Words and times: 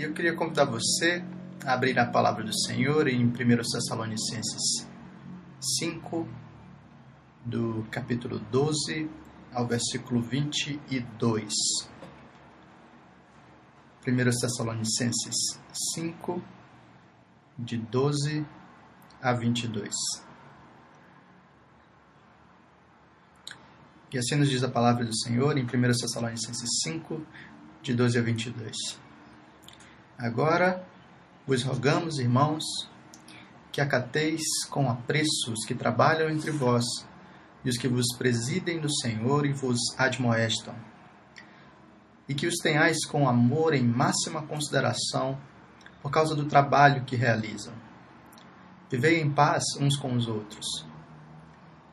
E 0.00 0.02
eu 0.02 0.14
queria 0.14 0.34
convidar 0.34 0.64
você 0.64 1.22
a 1.62 1.74
abrir 1.74 1.98
a 1.98 2.06
palavra 2.06 2.42
do 2.42 2.58
Senhor 2.58 3.06
em 3.06 3.22
1 3.22 3.32
Tessalonicenses 3.34 4.88
5, 5.78 6.26
do 7.44 7.86
capítulo 7.90 8.38
12 8.38 9.10
ao 9.52 9.66
versículo 9.66 10.22
22. 10.22 11.52
1 14.08 14.16
Tessalonicenses 14.40 15.60
5, 15.94 16.42
de 17.58 17.76
12 17.76 18.46
a 19.20 19.34
22. 19.34 19.94
E 24.14 24.16
assim 24.16 24.36
nos 24.36 24.48
diz 24.48 24.64
a 24.64 24.70
palavra 24.70 25.04
do 25.04 25.14
Senhor 25.14 25.58
em 25.58 25.64
1 25.64 25.68
Tessalonicenses 25.68 26.70
5, 26.84 27.20
de 27.82 27.92
12 27.92 28.18
a 28.18 28.22
22. 28.22 29.09
Agora 30.22 30.86
vos 31.46 31.62
rogamos, 31.62 32.18
irmãos, 32.18 32.62
que 33.72 33.80
acateis 33.80 34.42
com 34.68 34.90
apreço 34.90 35.50
os 35.50 35.64
que 35.64 35.74
trabalham 35.74 36.28
entre 36.28 36.50
vós 36.50 36.84
e 37.64 37.70
os 37.70 37.78
que 37.78 37.88
vos 37.88 38.04
presidem 38.18 38.78
no 38.78 38.90
Senhor 38.90 39.46
e 39.46 39.52
vos 39.54 39.78
admoestam, 39.96 40.74
e 42.28 42.34
que 42.34 42.46
os 42.46 42.56
tenhais 42.56 43.06
com 43.06 43.26
amor 43.26 43.72
em 43.72 43.82
máxima 43.82 44.42
consideração 44.42 45.40
por 46.02 46.10
causa 46.10 46.34
do 46.34 46.44
trabalho 46.44 47.06
que 47.06 47.16
realizam. 47.16 47.72
Vivei 48.90 49.22
em 49.22 49.30
paz 49.30 49.64
uns 49.80 49.96
com 49.96 50.12
os 50.12 50.28
outros. 50.28 50.84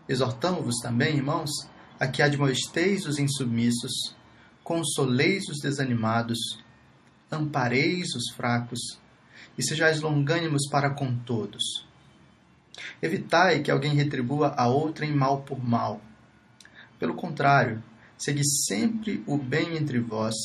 Exortamo-vos 0.09 0.80
também, 0.81 1.16
irmãos, 1.16 1.52
a 1.98 2.05
que 2.05 2.22
admoesteis 2.22 3.05
os 3.05 3.20
insubmissos, 3.20 4.17
consoleis 4.66 5.48
os 5.48 5.62
desanimados, 5.62 6.66
ampareis 7.31 8.13
os 8.16 8.31
fracos 8.36 8.99
e 9.58 9.63
sejais 9.63 10.02
longânimos 10.02 10.67
para 10.70 10.89
com 10.89 11.16
todos. 11.16 11.86
Evitai 13.02 13.61
que 13.61 13.72
alguém 13.72 13.94
retribua 13.94 14.53
a 14.58 14.67
outrem 14.67 15.16
mal 15.16 15.42
por 15.42 15.64
mal. 15.64 16.02
Pelo 17.00 17.16
contrário, 17.16 17.83
segui 18.17 18.45
sempre 18.67 19.23
o 19.28 19.38
bem 19.38 19.78
entre 19.78 20.00
vós 20.00 20.36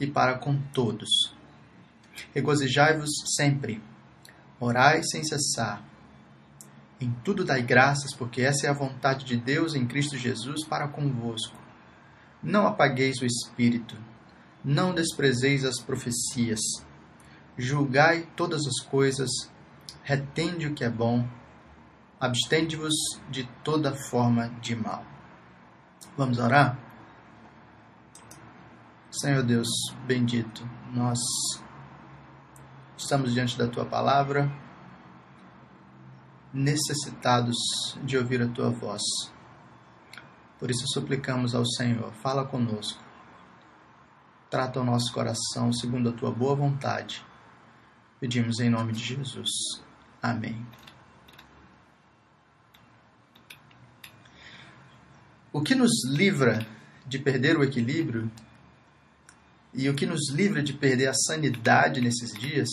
e 0.00 0.06
para 0.06 0.38
com 0.38 0.60
todos. 0.72 1.34
Regozijai-vos 2.34 3.10
sempre, 3.36 3.82
orai 4.60 5.02
sem 5.02 5.22
cessar 5.24 5.88
em 7.00 7.12
tudo 7.22 7.44
dai 7.44 7.62
graças, 7.62 8.12
porque 8.12 8.42
essa 8.42 8.66
é 8.66 8.70
a 8.70 8.74
vontade 8.74 9.24
de 9.24 9.36
Deus 9.36 9.76
em 9.76 9.86
Cristo 9.86 10.16
Jesus 10.16 10.64
para 10.64 10.88
convosco. 10.88 11.56
Não 12.42 12.66
apagueis 12.66 13.20
o 13.20 13.24
espírito, 13.24 13.96
não 14.68 14.92
desprezeis 14.92 15.64
as 15.64 15.80
profecias. 15.80 16.60
Julgai 17.56 18.28
todas 18.36 18.66
as 18.66 18.86
coisas, 18.86 19.30
retende 20.02 20.66
o 20.66 20.74
que 20.74 20.84
é 20.84 20.90
bom, 20.90 21.26
abstende-vos 22.20 22.94
de 23.30 23.48
toda 23.64 23.96
forma 24.10 24.50
de 24.60 24.76
mal. 24.76 25.02
Vamos 26.18 26.38
orar? 26.38 26.78
Senhor 29.10 29.42
Deus 29.42 29.68
bendito, 30.06 30.68
nós 30.92 31.18
estamos 32.94 33.32
diante 33.32 33.56
da 33.56 33.68
tua 33.68 33.86
palavra 33.86 34.52
necessitados 36.52 37.56
de 38.02 38.18
ouvir 38.18 38.42
a 38.42 38.48
tua 38.48 38.68
voz. 38.68 39.02
Por 40.58 40.70
isso 40.70 40.84
suplicamos 40.88 41.54
ao 41.54 41.64
Senhor, 41.64 42.12
fala 42.22 42.44
conosco. 42.44 43.07
Trata 44.50 44.80
o 44.80 44.84
nosso 44.84 45.12
coração 45.12 45.72
segundo 45.72 46.08
a 46.08 46.12
tua 46.12 46.30
boa 46.30 46.54
vontade. 46.54 47.24
Pedimos 48.18 48.60
em 48.60 48.70
nome 48.70 48.92
de 48.92 49.04
Jesus. 49.04 49.50
Amém. 50.22 50.66
O 55.52 55.60
que 55.60 55.74
nos 55.74 55.90
livra 56.06 56.66
de 57.06 57.18
perder 57.18 57.58
o 57.58 57.64
equilíbrio 57.64 58.30
e 59.74 59.88
o 59.88 59.94
que 59.94 60.06
nos 60.06 60.30
livra 60.30 60.62
de 60.62 60.72
perder 60.72 61.08
a 61.08 61.14
sanidade 61.14 62.00
nesses 62.00 62.32
dias 62.32 62.68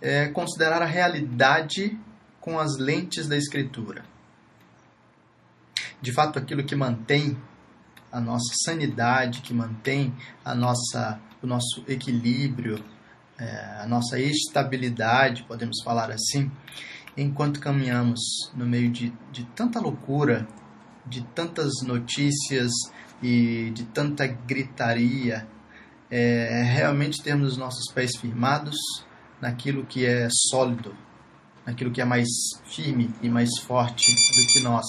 é 0.00 0.28
considerar 0.28 0.82
a 0.82 0.86
realidade 0.86 1.98
com 2.40 2.60
as 2.60 2.76
lentes 2.78 3.26
da 3.26 3.36
Escritura. 3.36 4.04
De 6.00 6.12
fato, 6.12 6.38
aquilo 6.38 6.64
que 6.64 6.76
mantém 6.76 7.36
a 8.10 8.20
nossa 8.20 8.52
sanidade, 8.64 9.40
que 9.40 9.52
mantém 9.52 10.14
a 10.44 10.54
nossa, 10.54 11.20
o 11.42 11.46
nosso 11.46 11.84
equilíbrio, 11.88 12.82
é, 13.38 13.80
a 13.82 13.86
nossa 13.86 14.18
estabilidade, 14.18 15.44
podemos 15.44 15.82
falar 15.84 16.10
assim, 16.10 16.50
enquanto 17.16 17.60
caminhamos 17.60 18.20
no 18.54 18.66
meio 18.66 18.90
de, 18.90 19.12
de 19.32 19.44
tanta 19.54 19.80
loucura, 19.80 20.46
de 21.04 21.22
tantas 21.34 21.72
notícias 21.82 22.72
e 23.22 23.70
de 23.74 23.84
tanta 23.84 24.26
gritaria, 24.26 25.46
é 26.10 26.62
realmente 26.62 27.22
termos 27.22 27.52
os 27.52 27.58
nossos 27.58 27.92
pés 27.92 28.16
firmados 28.16 28.76
naquilo 29.40 29.84
que 29.84 30.06
é 30.06 30.28
sólido, 30.50 30.96
naquilo 31.64 31.90
que 31.90 32.00
é 32.00 32.04
mais 32.04 32.28
firme 32.64 33.12
e 33.22 33.28
mais 33.28 33.50
forte 33.66 34.12
do 34.12 34.46
que 34.52 34.60
nós. 34.60 34.86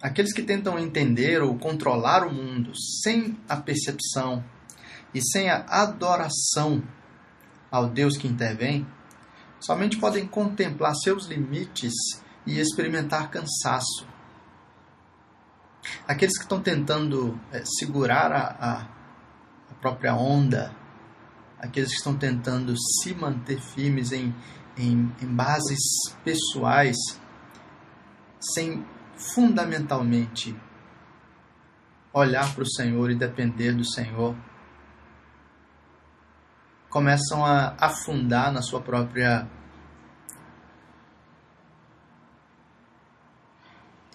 Aqueles 0.00 0.32
que 0.32 0.42
tentam 0.42 0.78
entender 0.78 1.42
ou 1.42 1.58
controlar 1.58 2.24
o 2.24 2.32
mundo 2.32 2.72
sem 3.02 3.36
a 3.48 3.56
percepção 3.56 4.44
e 5.12 5.20
sem 5.20 5.50
a 5.50 5.64
adoração 5.68 6.82
ao 7.70 7.88
Deus 7.88 8.16
que 8.16 8.28
intervém, 8.28 8.86
somente 9.58 9.98
podem 9.98 10.26
contemplar 10.26 10.94
seus 10.94 11.26
limites 11.26 11.92
e 12.46 12.60
experimentar 12.60 13.30
cansaço. 13.30 14.06
Aqueles 16.06 16.36
que 16.36 16.44
estão 16.44 16.60
tentando 16.60 17.38
é, 17.50 17.64
segurar 17.64 18.32
a, 18.32 18.88
a, 19.70 19.74
própria 19.80 20.14
onda 20.14 20.74
aqueles 21.58 21.90
que 21.90 21.96
estão 21.96 22.16
tentando 22.16 22.74
se 22.76 23.14
manter 23.14 23.60
firmes 23.60 24.12
em, 24.12 24.34
em, 24.76 25.12
em 25.20 25.26
bases 25.26 25.78
pessoais, 26.24 26.96
sem 28.40 28.84
fundamentalmente 29.18 30.56
olhar 32.12 32.54
para 32.54 32.62
o 32.62 32.70
Senhor 32.70 33.10
e 33.10 33.14
depender 33.14 33.72
do 33.72 33.84
Senhor, 33.84 34.34
começam 36.88 37.44
a 37.44 37.74
afundar 37.78 38.52
na 38.52 38.62
sua 38.62 38.80
própria 38.80 39.46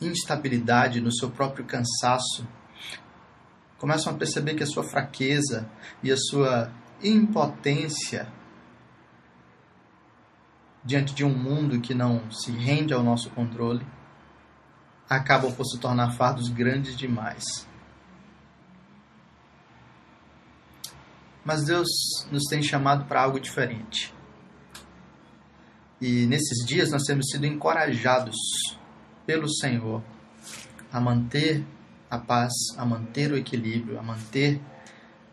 instabilidade, 0.02 1.00
no 1.00 1.12
seu 1.13 1.30
próprio 1.30 1.66
cansaço, 1.66 2.47
começam 3.78 4.13
a 4.13 4.18
perceber 4.18 4.56
que 4.56 4.63
a 4.63 4.68
sua 4.68 4.84
fraqueza 4.84 5.69
e 6.02 6.12
a 6.12 6.18
sua 6.18 6.72
impotência 7.02 8.28
diante 10.84 11.13
de 11.13 11.24
um 11.24 11.34
mundo 11.34 11.80
que 11.80 11.94
não 11.94 12.30
se 12.31 12.52
rende 12.52 12.94
ao 12.94 13.03
nosso 13.03 13.30
controle, 13.30 13.86
acabam 15.16 15.51
por 15.53 15.66
se 15.66 15.79
tornar 15.79 16.12
fardos 16.12 16.50
grandes 16.50 16.96
demais. 16.96 17.68
Mas 21.44 21.66
Deus 21.66 21.90
nos 22.31 22.44
tem 22.50 22.62
chamado 22.62 23.06
para 23.06 23.22
algo 23.22 23.40
diferente. 23.40 24.13
E 26.00 26.25
nesses 26.25 26.66
dias 26.66 26.91
nós 26.91 27.03
temos 27.03 27.28
sido 27.29 27.46
encorajados 27.46 28.35
pelo 29.25 29.50
Senhor 29.50 30.03
a 30.91 31.00
manter 31.00 31.66
a 32.09 32.18
paz, 32.18 32.53
a 32.78 32.85
manter 32.85 33.31
o 33.31 33.38
equilíbrio, 33.38 34.00
a 34.00 34.04
manter 34.04 34.62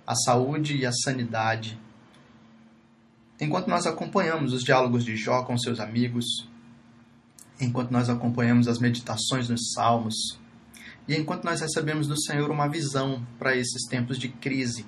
a 0.07 0.15
saúde 0.15 0.77
e 0.77 0.87
a 0.87 0.93
sanidade. 0.93 1.79
Enquanto 3.41 3.69
nós 3.69 3.87
acompanhamos 3.87 4.53
os 4.53 4.63
diálogos 4.63 5.05
de 5.05 5.17
Jó 5.17 5.45
com 5.45 5.57
seus 5.57 5.79
amigos, 5.79 6.50
enquanto 7.61 7.91
nós 7.91 8.09
acompanhamos 8.09 8.69
as 8.69 8.79
meditações 8.79 9.49
nos 9.49 9.73
Salmos, 9.73 10.39
e 11.07 11.15
enquanto 11.17 11.45
nós 11.45 11.61
recebemos 11.61 12.07
do 12.07 12.21
Senhor 12.21 12.51
uma 12.51 12.69
visão 12.69 13.27
para 13.39 13.57
esses 13.57 13.85
tempos 13.89 14.19
de 14.19 14.29
crise. 14.29 14.87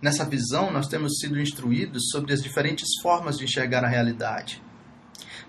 Nessa 0.00 0.24
visão, 0.24 0.72
nós 0.72 0.88
temos 0.88 1.18
sido 1.18 1.40
instruídos 1.40 2.10
sobre 2.10 2.32
as 2.32 2.42
diferentes 2.42 2.88
formas 3.02 3.38
de 3.38 3.44
enxergar 3.44 3.84
a 3.84 3.88
realidade. 3.88 4.62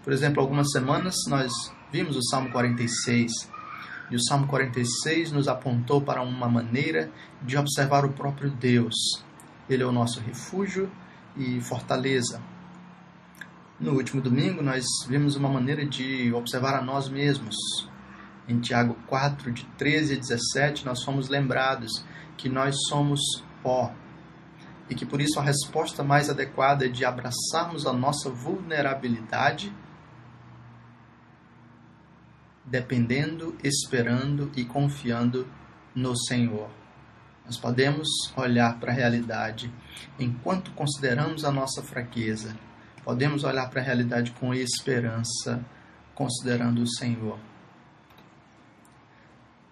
Por 0.03 0.11
exemplo, 0.11 0.41
algumas 0.41 0.71
semanas 0.71 1.15
nós 1.27 1.51
vimos 1.91 2.15
o 2.15 2.23
Salmo 2.23 2.49
46, 2.51 3.31
e 4.09 4.15
o 4.15 4.21
Salmo 4.21 4.47
46 4.47 5.31
nos 5.31 5.47
apontou 5.47 6.01
para 6.01 6.21
uma 6.21 6.49
maneira 6.49 7.09
de 7.41 7.57
observar 7.57 8.03
o 8.03 8.11
próprio 8.11 8.51
Deus. 8.51 8.95
Ele 9.69 9.83
é 9.83 9.85
o 9.85 9.91
nosso 9.91 10.19
refúgio 10.19 10.91
e 11.37 11.61
fortaleza. 11.61 12.41
No 13.81 13.93
último 13.93 14.21
domingo, 14.21 14.61
nós 14.61 14.85
vimos 15.07 15.35
uma 15.35 15.49
maneira 15.49 15.83
de 15.83 16.31
observar 16.33 16.75
a 16.75 16.83
nós 16.83 17.09
mesmos 17.09 17.55
em 18.47 18.59
Tiago 18.59 18.95
4, 19.07 19.51
de 19.51 19.65
13 19.75 20.13
a 20.13 20.17
17, 20.19 20.85
nós 20.85 21.03
fomos 21.03 21.29
lembrados 21.29 22.05
que 22.37 22.47
nós 22.47 22.75
somos 22.87 23.19
pó 23.63 23.91
e 24.87 24.93
que 24.93 25.03
por 25.03 25.19
isso 25.19 25.39
a 25.39 25.41
resposta 25.41 26.03
mais 26.03 26.29
adequada 26.29 26.85
é 26.85 26.89
de 26.89 27.03
abraçarmos 27.03 27.87
a 27.87 27.91
nossa 27.91 28.29
vulnerabilidade, 28.29 29.75
dependendo, 32.63 33.57
esperando 33.63 34.51
e 34.55 34.63
confiando 34.63 35.47
no 35.95 36.15
Senhor. 36.15 36.69
Nós 37.47 37.57
podemos 37.57 38.07
olhar 38.37 38.79
para 38.79 38.91
a 38.91 38.95
realidade 38.95 39.73
enquanto 40.19 40.69
consideramos 40.73 41.43
a 41.43 41.51
nossa 41.51 41.81
fraqueza. 41.81 42.55
Podemos 43.03 43.43
olhar 43.43 43.69
para 43.69 43.81
a 43.81 43.83
realidade 43.83 44.31
com 44.31 44.53
esperança, 44.53 45.63
considerando 46.13 46.81
o 46.81 46.87
Senhor. 46.87 47.39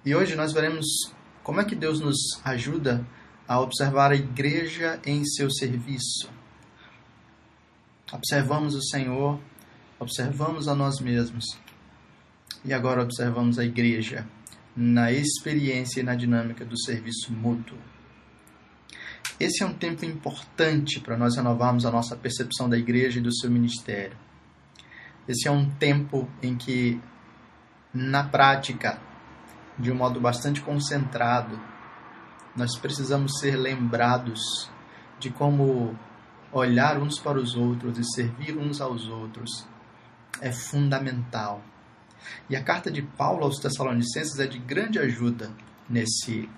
E 0.06 0.16
hoje 0.16 0.36
nós 0.36 0.52
veremos 0.52 0.86
como 1.44 1.62
é 1.62 1.66
que 1.66 1.76
Deus 1.76 2.00
nos 2.00 2.18
ajuda 2.44 3.06
a 3.48 3.60
observar 3.60 4.12
a 4.12 4.16
igreja 4.16 5.00
em 5.06 5.26
seu 5.26 5.50
serviço. 5.52 6.30
Observamos 8.12 8.74
o 8.76 8.82
Senhor, 8.82 9.40
observamos 10.00 10.68
a 10.68 10.76
nós 10.76 11.00
mesmos 11.00 11.46
e 12.66 12.74
agora 12.74 13.02
observamos 13.02 13.60
a 13.60 13.66
igreja 13.66 14.28
na 14.76 15.12
experiência 15.12 16.00
e 16.00 16.04
na 16.04 16.16
dinâmica 16.16 16.66
do 16.66 16.80
serviço 16.80 17.32
mútuo. 17.32 17.78
Esse 19.40 19.64
é 19.64 19.66
um 19.66 19.74
tempo 19.74 20.04
importante 20.04 21.00
para 21.00 21.18
nós 21.18 21.36
renovarmos 21.36 21.86
a 21.86 21.92
nossa 21.92 22.16
percepção 22.16 22.70
da 22.70 22.78
igreja 22.78 23.20
e 23.20 23.22
do 23.22 23.34
seu 23.34 23.50
ministério. 23.50 24.18
Esse 25.28 25.48
é 25.48 25.52
um 25.52 25.70
tempo 25.70 26.28
em 26.42 26.56
que, 26.56 27.00
na 27.94 28.24
prática, 28.24 29.00
de 29.78 29.92
um 29.92 29.96
modo 29.96 30.20
bastante 30.20 30.62
concentrado, 30.62 31.60
nós 32.56 32.78
precisamos 32.78 33.40
ser 33.40 33.56
lembrados 33.56 34.70
de 35.20 35.30
como 35.30 35.98
olhar 36.52 36.98
uns 36.98 37.20
para 37.20 37.38
os 37.38 37.56
outros 37.56 37.98
e 37.98 38.04
servir 38.04 38.58
uns 38.58 38.82
aos 38.82 39.08
outros 39.08 39.68
é 40.42 40.52
fundamental. 40.52 41.62
E 42.50 42.56
a 42.56 42.64
carta 42.64 42.92
de 42.92 43.02
Paulo 43.02 43.44
aos 43.44 43.58
Tessalonicenses 43.58 44.40
é 44.40 44.48
de 44.48 44.60
grande 44.60 45.00
ajuda 45.00 45.52
nesse, 45.90 46.50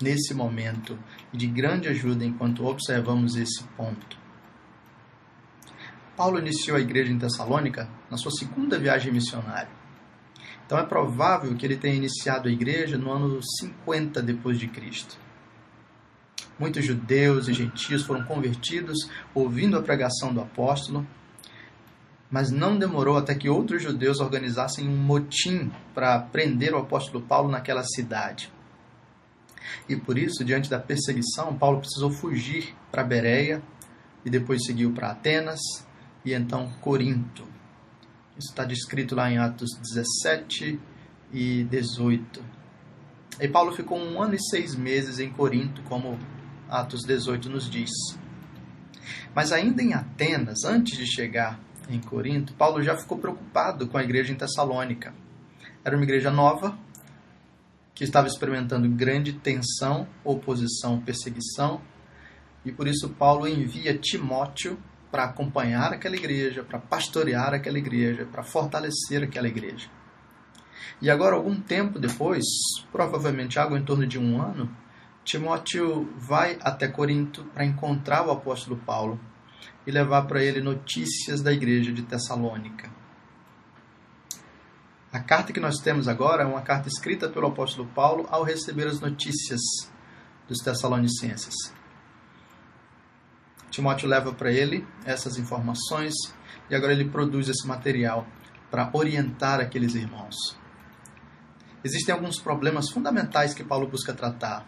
nesse 0.00 0.34
momento 0.34 0.98
de 1.32 1.46
grande 1.46 1.88
ajuda 1.88 2.24
enquanto 2.24 2.66
observamos 2.66 3.36
esse 3.36 3.62
ponto. 3.76 4.18
Paulo 6.16 6.38
iniciou 6.38 6.76
a 6.76 6.80
igreja 6.80 7.12
em 7.12 7.18
Tessalônica 7.18 7.88
na 8.10 8.16
sua 8.16 8.30
segunda 8.30 8.78
viagem 8.78 9.12
missionária. 9.12 9.68
Então 10.64 10.78
é 10.78 10.82
provável 10.82 11.54
que 11.54 11.64
ele 11.64 11.76
tenha 11.76 11.94
iniciado 11.94 12.48
a 12.48 12.52
igreja 12.52 12.96
no 12.96 13.12
ano 13.12 13.40
50 13.60 14.22
depois 14.22 14.58
de 14.58 14.66
Cristo. 14.66 15.18
Muitos 16.58 16.84
judeus 16.84 17.48
e 17.48 17.52
gentios 17.52 18.04
foram 18.04 18.24
convertidos 18.24 19.10
ouvindo 19.34 19.76
a 19.76 19.82
pregação 19.82 20.32
do 20.32 20.40
apóstolo, 20.40 21.06
mas 22.30 22.50
não 22.50 22.78
demorou 22.78 23.16
até 23.18 23.34
que 23.34 23.48
outros 23.48 23.82
judeus 23.82 24.20
organizassem 24.20 24.88
um 24.88 24.96
motim 24.96 25.70
para 25.94 26.18
prender 26.18 26.74
o 26.74 26.78
apóstolo 26.78 27.22
Paulo 27.24 27.50
naquela 27.50 27.84
cidade. 27.84 28.50
E 29.88 29.96
por 29.96 30.18
isso, 30.18 30.44
diante 30.44 30.68
da 30.68 30.78
perseguição, 30.78 31.56
Paulo 31.56 31.80
precisou 31.80 32.10
fugir 32.10 32.74
para 32.90 33.04
Bereia 33.04 33.62
e 34.24 34.30
depois 34.30 34.64
seguiu 34.64 34.92
para 34.92 35.10
Atenas 35.10 35.60
e 36.24 36.32
então 36.32 36.70
Corinto. 36.80 37.44
Isso 38.38 38.50
está 38.50 38.64
descrito 38.64 39.14
lá 39.14 39.30
em 39.30 39.38
Atos 39.38 39.70
17 39.80 40.78
e 41.32 41.64
18. 41.64 42.44
E 43.40 43.48
Paulo 43.48 43.72
ficou 43.72 43.98
um 43.98 44.20
ano 44.20 44.34
e 44.34 44.42
seis 44.50 44.74
meses 44.74 45.18
em 45.18 45.30
Corinto, 45.30 45.82
como 45.82 46.18
Atos 46.68 47.02
18 47.02 47.48
nos 47.48 47.70
diz. 47.70 47.90
Mas 49.34 49.52
ainda 49.52 49.82
em 49.82 49.94
Atenas, 49.94 50.64
antes 50.64 50.98
de 50.98 51.06
chegar 51.06 51.60
em 51.88 52.00
Corinto, 52.00 52.54
Paulo 52.54 52.82
já 52.82 52.96
ficou 52.96 53.18
preocupado 53.18 53.86
com 53.86 53.96
a 53.96 54.02
igreja 54.02 54.32
em 54.32 54.36
Tessalônica. 54.36 55.14
Era 55.84 55.96
uma 55.96 56.04
igreja 56.04 56.30
nova, 56.30 56.76
que 57.96 58.04
estava 58.04 58.28
experimentando 58.28 58.86
grande 58.90 59.32
tensão, 59.32 60.06
oposição, 60.22 61.00
perseguição, 61.00 61.80
e 62.62 62.70
por 62.70 62.86
isso 62.86 63.08
Paulo 63.08 63.48
envia 63.48 63.96
Timóteo 63.96 64.78
para 65.10 65.24
acompanhar 65.24 65.94
aquela 65.94 66.14
igreja, 66.14 66.62
para 66.62 66.78
pastorear 66.78 67.54
aquela 67.54 67.78
igreja, 67.78 68.26
para 68.26 68.42
fortalecer 68.42 69.22
aquela 69.22 69.48
igreja. 69.48 69.88
E 71.00 71.08
agora, 71.08 71.36
algum 71.36 71.58
tempo 71.58 71.98
depois, 71.98 72.44
provavelmente 72.92 73.58
algo 73.58 73.78
em 73.78 73.84
torno 73.84 74.06
de 74.06 74.18
um 74.18 74.42
ano, 74.42 74.70
Timóteo 75.24 76.12
vai 76.18 76.58
até 76.60 76.86
Corinto 76.88 77.44
para 77.54 77.64
encontrar 77.64 78.26
o 78.26 78.30
apóstolo 78.30 78.76
Paulo 78.76 79.18
e 79.86 79.90
levar 79.90 80.26
para 80.26 80.44
ele 80.44 80.60
notícias 80.60 81.40
da 81.40 81.52
igreja 81.52 81.92
de 81.92 82.02
Tessalônica. 82.02 82.90
A 85.16 85.20
carta 85.20 85.50
que 85.50 85.58
nós 85.58 85.78
temos 85.78 86.08
agora 86.08 86.42
é 86.42 86.46
uma 86.46 86.60
carta 86.60 86.90
escrita 86.90 87.26
pelo 87.26 87.46
apóstolo 87.46 87.88
Paulo 87.94 88.26
ao 88.28 88.42
receber 88.42 88.86
as 88.86 89.00
notícias 89.00 89.62
dos 90.46 90.58
Tessalonicenses. 90.58 91.54
Timóteo 93.70 94.06
leva 94.06 94.34
para 94.34 94.52
ele 94.52 94.86
essas 95.06 95.38
informações 95.38 96.12
e 96.68 96.74
agora 96.74 96.92
ele 96.92 97.08
produz 97.08 97.48
esse 97.48 97.66
material 97.66 98.26
para 98.70 98.90
orientar 98.92 99.58
aqueles 99.58 99.94
irmãos. 99.94 100.36
Existem 101.82 102.14
alguns 102.14 102.38
problemas 102.38 102.90
fundamentais 102.90 103.54
que 103.54 103.64
Paulo 103.64 103.86
busca 103.86 104.12
tratar. 104.12 104.66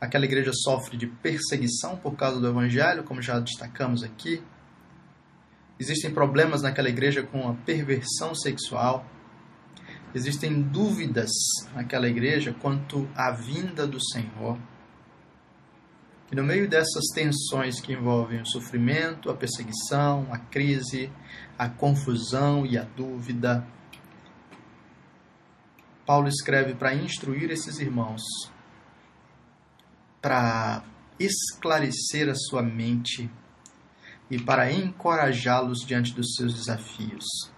Aquela 0.00 0.24
igreja 0.24 0.52
sofre 0.54 0.96
de 0.96 1.08
perseguição 1.08 1.94
por 1.98 2.16
causa 2.16 2.40
do 2.40 2.48
evangelho, 2.48 3.04
como 3.04 3.20
já 3.20 3.38
destacamos 3.38 4.02
aqui. 4.02 4.42
Existem 5.78 6.10
problemas 6.10 6.62
naquela 6.62 6.88
igreja 6.88 7.22
com 7.22 7.46
a 7.46 7.52
perversão 7.52 8.34
sexual. 8.34 9.04
Existem 10.16 10.62
dúvidas 10.62 11.30
naquela 11.74 12.08
igreja 12.08 12.56
quanto 12.62 13.06
à 13.14 13.30
vinda 13.32 13.86
do 13.86 14.02
Senhor. 14.02 14.58
E 16.32 16.34
no 16.34 16.42
meio 16.42 16.66
dessas 16.66 17.04
tensões 17.14 17.82
que 17.82 17.92
envolvem 17.92 18.40
o 18.40 18.46
sofrimento, 18.46 19.28
a 19.28 19.36
perseguição, 19.36 20.26
a 20.32 20.38
crise, 20.38 21.12
a 21.58 21.68
confusão 21.68 22.64
e 22.64 22.78
a 22.78 22.82
dúvida, 22.82 23.66
Paulo 26.06 26.28
escreve 26.28 26.74
para 26.74 26.94
instruir 26.94 27.50
esses 27.50 27.78
irmãos, 27.78 28.22
para 30.22 30.82
esclarecer 31.20 32.30
a 32.30 32.34
sua 32.34 32.62
mente 32.62 33.30
e 34.30 34.40
para 34.40 34.72
encorajá-los 34.72 35.80
diante 35.86 36.14
dos 36.14 36.36
seus 36.36 36.54
desafios. 36.54 37.54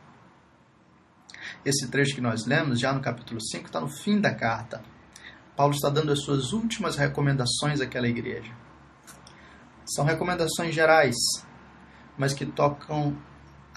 Esse 1.69 1.87
trecho 1.89 2.15
que 2.15 2.21
nós 2.23 2.47
lemos, 2.47 2.81
já 2.81 2.95
no 2.95 3.03
capítulo 3.03 3.39
5, 3.39 3.67
está 3.67 3.79
no 3.79 3.91
fim 3.91 4.19
da 4.19 4.35
carta. 4.35 4.83
Paulo 5.55 5.75
está 5.75 5.91
dando 5.91 6.11
as 6.11 6.23
suas 6.23 6.55
últimas 6.55 6.97
recomendações 6.97 7.83
àquela 7.83 8.09
igreja. 8.09 8.51
São 9.85 10.07
recomendações 10.07 10.75
gerais, 10.75 11.15
mas 12.17 12.33
que 12.33 12.47
tocam 12.47 13.19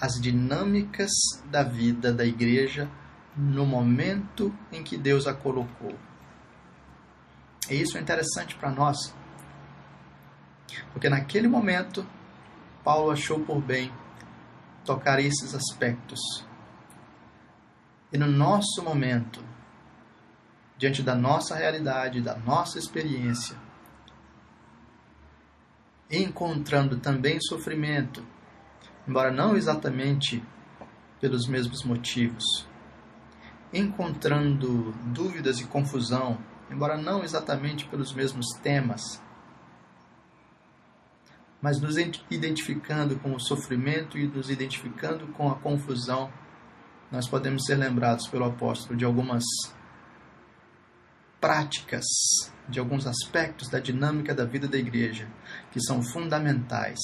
as 0.00 0.18
dinâmicas 0.18 1.10
da 1.50 1.62
vida 1.62 2.10
da 2.10 2.24
igreja 2.24 2.90
no 3.36 3.66
momento 3.66 4.56
em 4.72 4.82
que 4.82 4.96
Deus 4.96 5.26
a 5.26 5.34
colocou. 5.34 5.94
E 7.68 7.74
isso 7.74 7.98
é 7.98 8.00
interessante 8.00 8.56
para 8.56 8.70
nós, 8.70 9.14
porque 10.94 11.10
naquele 11.10 11.46
momento 11.46 12.06
Paulo 12.82 13.10
achou 13.10 13.40
por 13.40 13.60
bem 13.60 13.92
tocar 14.82 15.20
esses 15.20 15.54
aspectos. 15.54 16.50
E 18.12 18.18
no 18.18 18.26
nosso 18.26 18.82
momento, 18.82 19.42
diante 20.76 21.02
da 21.02 21.14
nossa 21.14 21.54
realidade, 21.54 22.20
da 22.20 22.36
nossa 22.36 22.78
experiência, 22.78 23.56
encontrando 26.10 26.98
também 26.98 27.40
sofrimento, 27.40 28.22
embora 29.08 29.32
não 29.32 29.56
exatamente 29.56 30.44
pelos 31.20 31.46
mesmos 31.46 31.84
motivos, 31.84 32.44
encontrando 33.72 34.92
dúvidas 35.06 35.58
e 35.60 35.66
confusão, 35.66 36.36
embora 36.70 36.98
não 36.98 37.24
exatamente 37.24 37.86
pelos 37.86 38.12
mesmos 38.12 38.46
temas, 38.62 39.22
mas 41.62 41.80
nos 41.80 41.96
identificando 41.96 43.18
com 43.20 43.34
o 43.34 43.40
sofrimento 43.40 44.18
e 44.18 44.26
nos 44.26 44.50
identificando 44.50 45.28
com 45.28 45.50
a 45.50 45.54
confusão, 45.54 46.30
nós 47.12 47.28
podemos 47.28 47.64
ser 47.64 47.76
lembrados 47.76 48.26
pelo 48.26 48.46
apóstolo 48.46 48.96
de 48.96 49.04
algumas 49.04 49.44
práticas, 51.38 52.04
de 52.68 52.78
alguns 52.78 53.06
aspectos 53.06 53.68
da 53.68 53.78
dinâmica 53.78 54.34
da 54.34 54.44
vida 54.44 54.66
da 54.66 54.78
igreja 54.78 55.28
que 55.70 55.80
são 55.80 56.02
fundamentais. 56.02 56.98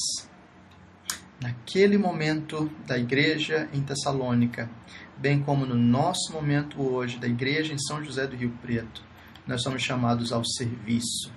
naquele 1.41 1.97
momento 1.97 2.69
da 2.85 2.99
igreja 2.99 3.69
em 3.73 3.81
Tessalônica, 3.81 4.69
bem 5.17 5.41
como 5.41 5.65
no 5.65 5.77
nosso 5.77 6.33
momento 6.33 6.83
hoje 6.83 7.19
da 7.19 7.29
igreja 7.29 7.73
em 7.73 7.79
São 7.79 8.03
José 8.03 8.27
do 8.27 8.35
Rio 8.35 8.51
Preto, 8.61 9.05
nós 9.47 9.63
somos 9.63 9.83
chamados 9.83 10.33
ao 10.33 10.45
serviço. 10.45 11.33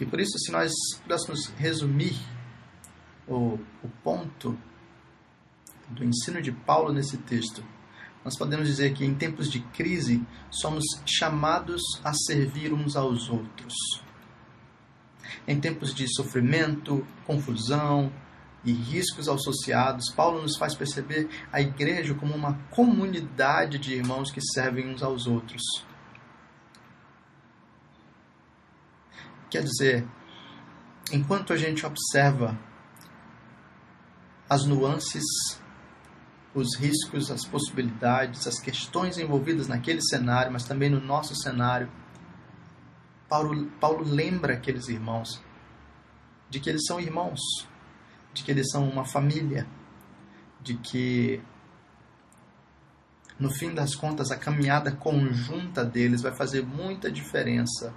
E 0.00 0.06
por 0.06 0.20
isso, 0.20 0.38
se 0.38 0.52
nós 0.52 0.72
pudéssemos 1.02 1.52
resumir 1.58 2.16
o, 3.26 3.58
o 3.82 3.88
ponto 4.02 4.56
do 5.88 6.04
ensino 6.04 6.40
de 6.40 6.52
Paulo 6.52 6.92
nesse 6.92 7.18
texto, 7.18 7.64
nós 8.24 8.38
podemos 8.38 8.66
dizer 8.66 8.94
que 8.94 9.04
em 9.04 9.14
tempos 9.14 9.50
de 9.50 9.60
crise 9.60 10.24
somos 10.50 10.84
chamados 11.04 11.82
a 12.02 12.14
servir 12.14 12.72
uns 12.72 12.96
aos 12.96 13.28
outros. 13.28 13.74
Em 15.46 15.60
tempos 15.60 15.94
de 15.94 16.06
sofrimento, 16.14 17.06
confusão 17.26 18.10
e 18.64 18.72
riscos 18.72 19.28
associados, 19.28 20.10
Paulo 20.10 20.40
nos 20.40 20.56
faz 20.56 20.74
perceber 20.74 21.28
a 21.52 21.60
igreja 21.60 22.14
como 22.14 22.34
uma 22.34 22.54
comunidade 22.70 23.78
de 23.78 23.92
irmãos 23.94 24.30
que 24.30 24.40
servem 24.40 24.88
uns 24.88 25.02
aos 25.02 25.26
outros. 25.26 25.62
Quer 29.50 29.64
dizer, 29.64 30.08
enquanto 31.12 31.52
a 31.52 31.56
gente 31.56 31.84
observa 31.84 32.58
as 34.48 34.64
nuances, 34.64 35.24
os 36.54 36.76
riscos, 36.76 37.30
as 37.30 37.44
possibilidades, 37.44 38.46
as 38.46 38.60
questões 38.60 39.18
envolvidas 39.18 39.66
naquele 39.66 40.00
cenário, 40.00 40.52
mas 40.52 40.64
também 40.64 40.88
no 40.88 41.00
nosso 41.00 41.34
cenário, 41.34 41.90
Paulo, 43.28 43.66
Paulo 43.80 44.04
lembra 44.04 44.54
aqueles 44.54 44.88
irmãos 44.88 45.42
de 46.48 46.60
que 46.60 46.70
eles 46.70 46.86
são 46.86 47.00
irmãos, 47.00 47.40
de 48.32 48.44
que 48.44 48.50
eles 48.50 48.70
são 48.70 48.88
uma 48.88 49.04
família, 49.04 49.66
de 50.62 50.74
que 50.74 51.42
no 53.38 53.50
fim 53.50 53.74
das 53.74 53.96
contas 53.96 54.30
a 54.30 54.36
caminhada 54.36 54.92
conjunta 54.92 55.84
deles 55.84 56.22
vai 56.22 56.32
fazer 56.32 56.64
muita 56.64 57.10
diferença 57.10 57.92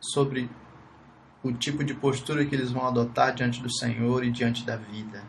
sobre 0.00 0.48
o 1.42 1.52
tipo 1.52 1.82
de 1.82 1.94
postura 1.94 2.46
que 2.46 2.54
eles 2.54 2.70
vão 2.70 2.86
adotar 2.86 3.34
diante 3.34 3.60
do 3.60 3.72
Senhor 3.72 4.24
e 4.24 4.30
diante 4.30 4.64
da 4.64 4.76
vida. 4.76 5.24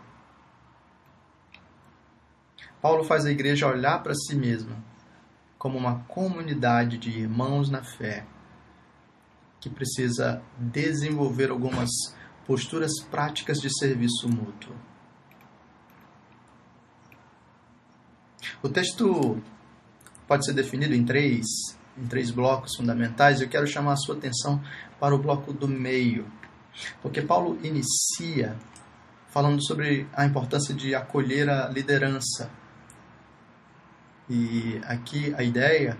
Paulo 2.81 3.03
faz 3.03 3.25
a 3.25 3.31
igreja 3.31 3.67
olhar 3.67 4.01
para 4.03 4.13
si 4.13 4.35
mesma 4.35 4.75
como 5.57 5.77
uma 5.77 5.99
comunidade 6.07 6.97
de 6.97 7.09
irmãos 7.09 7.69
na 7.69 7.83
fé 7.83 8.25
que 9.59 9.69
precisa 9.69 10.43
desenvolver 10.57 11.49
algumas 11.49 11.89
posturas 12.45 12.91
práticas 13.09 13.57
de 13.57 13.75
serviço 13.75 14.29
mútuo. 14.29 14.75
O 18.61 18.69
texto 18.69 19.41
pode 20.27 20.45
ser 20.45 20.53
definido 20.53 20.93
em 20.93 21.03
três 21.03 21.45
em 21.97 22.05
três 22.07 22.29
blocos 22.29 22.75
fundamentais, 22.75 23.41
eu 23.41 23.47
quero 23.47 23.65
chamar 23.65 23.93
a 23.93 23.97
sua 23.97 24.15
atenção 24.15 24.61
para 24.99 25.15
o 25.15 25.17
bloco 25.17 25.53
do 25.53 25.67
meio. 25.67 26.25
Porque 27.01 27.21
Paulo 27.21 27.57
inicia 27.63 28.55
falando 29.29 29.65
sobre 29.65 30.07
a 30.13 30.25
importância 30.25 30.73
de 30.73 30.93
acolher 30.93 31.49
a 31.49 31.69
liderança. 31.69 32.49
E 34.29 34.81
aqui 34.85 35.33
a 35.35 35.43
ideia 35.43 35.97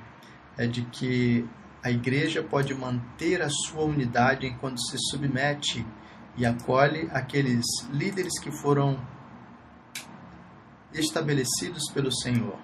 é 0.58 0.65
de 0.65 0.84
que 0.86 1.48
a 1.84 1.91
igreja 1.91 2.41
pode 2.41 2.74
manter 2.74 3.41
a 3.41 3.50
sua 3.50 3.84
unidade 3.84 4.48
enquanto 4.48 4.79
se 4.82 4.98
submete 5.10 5.86
e 6.36 6.46
acolhe 6.46 7.10
aqueles 7.12 7.65
líderes 7.91 8.39
que 8.39 8.51
foram 8.51 9.00
estabelecidos 10.94 11.91
pelo 11.94 12.12
Senhor 12.12 12.58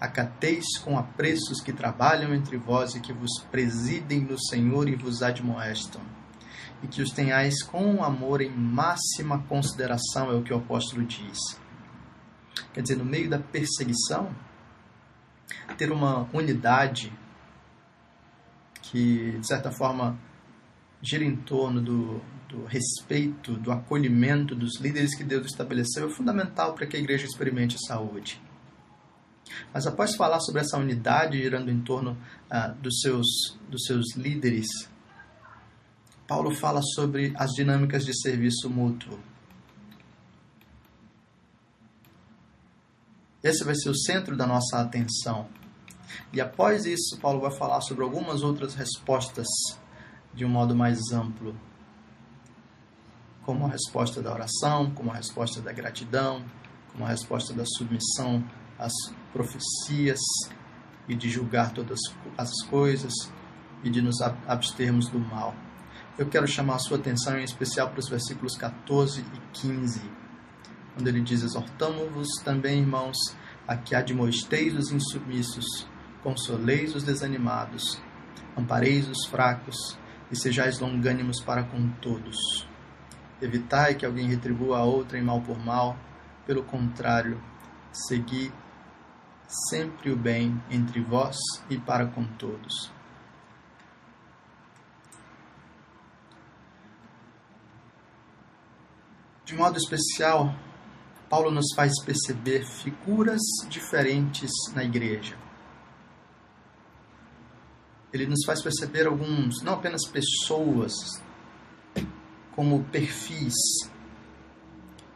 acateis 0.00 0.78
com 0.82 0.98
apreço 0.98 1.52
os 1.52 1.60
que 1.60 1.72
trabalham 1.72 2.34
entre 2.34 2.56
vós 2.56 2.94
e 2.94 3.00
que 3.00 3.12
vos 3.12 3.38
presidem 3.50 4.20
no 4.20 4.40
Senhor 4.40 4.88
e 4.88 4.96
vos 4.96 5.22
admoestam, 5.22 6.00
e 6.82 6.88
que 6.88 7.02
os 7.02 7.10
tenhais 7.10 7.62
com 7.62 8.02
amor 8.02 8.40
em 8.40 8.50
máxima 8.50 9.40
consideração, 9.46 10.30
é 10.30 10.34
o 10.34 10.42
que 10.42 10.54
o 10.54 10.56
apóstolo 10.56 11.04
diz. 11.04 11.59
Quer 12.72 12.82
dizer, 12.82 12.96
no 12.96 13.04
meio 13.04 13.28
da 13.28 13.38
perseguição, 13.38 14.34
ter 15.76 15.90
uma 15.90 16.28
unidade 16.32 17.12
que, 18.82 19.38
de 19.38 19.46
certa 19.46 19.70
forma, 19.70 20.18
gira 21.02 21.24
em 21.24 21.36
torno 21.36 21.80
do, 21.80 22.20
do 22.48 22.64
respeito, 22.66 23.54
do 23.54 23.72
acolhimento 23.72 24.54
dos 24.54 24.80
líderes 24.80 25.14
que 25.14 25.24
Deus 25.24 25.46
estabeleceu 25.46 26.08
é 26.08 26.10
fundamental 26.10 26.74
para 26.74 26.86
que 26.86 26.96
a 26.96 27.00
igreja 27.00 27.24
experimente 27.24 27.76
saúde. 27.86 28.40
Mas 29.72 29.86
após 29.86 30.14
falar 30.14 30.40
sobre 30.40 30.60
essa 30.60 30.76
unidade 30.76 31.40
girando 31.40 31.70
em 31.70 31.80
torno 31.80 32.16
ah, 32.48 32.68
dos, 32.68 33.00
seus, 33.00 33.58
dos 33.68 33.84
seus 33.84 34.16
líderes, 34.16 34.66
Paulo 36.26 36.54
fala 36.54 36.80
sobre 36.94 37.32
as 37.36 37.50
dinâmicas 37.52 38.04
de 38.04 38.12
serviço 38.20 38.70
mútuo. 38.70 39.18
Esse 43.42 43.64
vai 43.64 43.74
ser 43.74 43.88
o 43.88 43.94
centro 43.94 44.36
da 44.36 44.46
nossa 44.46 44.80
atenção. 44.80 45.48
E 46.32 46.40
após 46.40 46.84
isso, 46.84 47.18
Paulo 47.20 47.40
vai 47.40 47.50
falar 47.50 47.80
sobre 47.80 48.04
algumas 48.04 48.42
outras 48.42 48.74
respostas 48.74 49.46
de 50.34 50.44
um 50.44 50.48
modo 50.48 50.74
mais 50.76 50.98
amplo, 51.12 51.56
como 53.42 53.66
a 53.66 53.68
resposta 53.68 54.20
da 54.22 54.32
oração, 54.32 54.90
como 54.90 55.10
a 55.10 55.14
resposta 55.14 55.60
da 55.60 55.72
gratidão, 55.72 56.44
como 56.92 57.04
a 57.04 57.08
resposta 57.08 57.54
da 57.54 57.64
submissão 57.64 58.44
às 58.78 58.92
profecias 59.32 60.20
e 61.08 61.14
de 61.14 61.28
julgar 61.28 61.72
todas 61.72 61.98
as 62.36 62.62
coisas 62.64 63.12
e 63.82 63.90
de 63.90 64.02
nos 64.02 64.20
abstermos 64.20 65.08
do 65.08 65.18
mal. 65.18 65.54
Eu 66.18 66.28
quero 66.28 66.46
chamar 66.46 66.76
a 66.76 66.78
sua 66.78 66.98
atenção 66.98 67.38
em 67.38 67.44
especial 67.44 67.88
para 67.88 68.00
os 68.00 68.08
versículos 68.08 68.56
14 68.56 69.22
e 69.22 69.40
15, 69.52 70.00
quando 70.94 71.08
ele 71.08 71.20
diz: 71.20 71.42
Exortamo-vos 71.42 72.28
também, 72.44 72.80
irmãos, 72.80 73.16
a 73.66 73.76
que 73.76 73.94
admoesteis 73.94 74.74
os 74.74 74.90
insubmissos, 74.90 75.86
consoleis 76.22 76.94
os 76.94 77.04
desanimados, 77.04 78.00
ampareis 78.56 79.08
os 79.08 79.26
fracos 79.26 79.98
e 80.30 80.36
sejais 80.36 80.78
longânimos 80.78 81.40
para 81.40 81.64
com 81.64 81.88
todos. 82.00 82.66
Evitai 83.40 83.94
que 83.94 84.04
alguém 84.04 84.28
retribua 84.28 84.78
a 84.78 84.84
outra 84.84 85.18
em 85.18 85.22
mal 85.22 85.40
por 85.40 85.58
mal, 85.58 85.96
pelo 86.46 86.62
contrário, 86.62 87.40
segui 87.92 88.52
sempre 89.70 90.10
o 90.10 90.16
bem 90.16 90.62
entre 90.70 91.00
vós 91.00 91.36
e 91.68 91.78
para 91.78 92.06
com 92.06 92.24
todos. 92.24 92.92
De 99.44 99.56
modo 99.56 99.76
especial, 99.76 100.54
Paulo 101.30 101.50
nos 101.50 101.72
faz 101.74 101.92
perceber 102.04 102.66
figuras 102.66 103.40
diferentes 103.68 104.50
na 104.74 104.84
igreja. 104.84 105.38
Ele 108.12 108.26
nos 108.26 108.44
faz 108.44 108.60
perceber 108.60 109.06
alguns, 109.06 109.62
não 109.62 109.74
apenas 109.74 110.06
pessoas, 110.06 110.92
como 112.54 112.84
perfis 112.84 113.54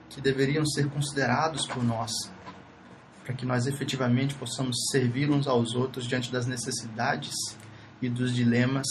que 0.08 0.20
deveriam 0.20 0.64
ser 0.64 0.88
considerados 0.88 1.66
por 1.66 1.82
nós 1.82 2.12
para 3.24 3.34
que 3.34 3.46
nós 3.46 3.66
efetivamente 3.66 4.34
possamos 4.34 4.76
servir 4.90 5.30
uns 5.30 5.46
aos 5.46 5.74
outros 5.74 6.06
diante 6.06 6.30
das 6.30 6.46
necessidades 6.46 7.34
e 8.00 8.08
dos 8.08 8.34
dilemas 8.34 8.86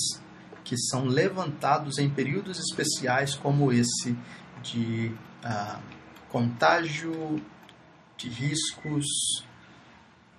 que 0.64 0.76
são 0.76 1.06
levantados 1.06 2.00
em 2.00 2.10
períodos 2.10 2.58
especiais 2.58 3.36
como 3.36 3.72
esse 3.72 4.18
de 4.64 5.14
ah, 5.44 5.80
contágio, 6.34 7.40
de 8.18 8.28
riscos, 8.28 9.06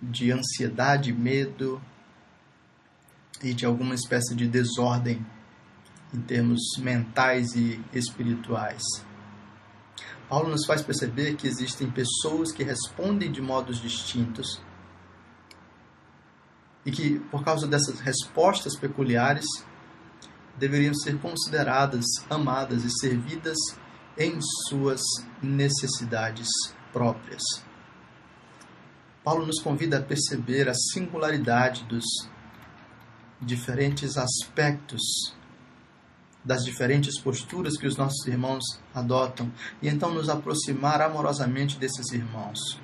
de 0.02 0.32
ansiedade, 0.32 1.12
medo 1.12 1.80
e 3.40 3.54
de 3.54 3.64
alguma 3.64 3.94
espécie 3.94 4.34
de 4.34 4.48
desordem 4.48 5.24
em 6.12 6.20
termos 6.20 6.60
mentais 6.78 7.54
e 7.54 7.80
espirituais. 7.92 8.82
Paulo 10.28 10.48
nos 10.48 10.66
faz 10.66 10.82
perceber 10.82 11.36
que 11.36 11.46
existem 11.46 11.88
pessoas 11.88 12.50
que 12.50 12.64
respondem 12.64 13.30
de 13.30 13.40
modos 13.40 13.80
distintos 13.80 14.60
e 16.84 16.90
que, 16.90 17.20
por 17.30 17.44
causa 17.44 17.68
dessas 17.68 18.00
respostas 18.00 18.74
peculiares, 18.74 19.46
deveriam 20.58 20.92
ser 20.92 21.18
consideradas, 21.20 22.04
amadas 22.28 22.82
e 22.84 22.90
servidas 22.98 23.56
em 24.18 24.38
suas 24.68 25.00
necessidades 25.42 26.49
próprias. 26.92 27.42
Paulo 29.25 29.47
nos 29.47 29.61
convida 29.61 29.99
a 29.99 30.02
perceber 30.02 30.68
a 30.68 30.75
singularidade 30.75 31.85
dos 31.85 32.04
diferentes 33.40 34.16
aspectos 34.16 35.02
das 36.44 36.62
diferentes 36.62 37.18
posturas 37.18 37.76
que 37.78 37.87
os 37.87 37.97
nossos 37.97 38.26
irmãos 38.26 38.62
adotam 38.94 39.50
e 39.80 39.88
então 39.88 40.12
nos 40.12 40.28
aproximar 40.28 41.00
amorosamente 41.00 41.78
desses 41.78 42.12
irmãos. 42.12 42.78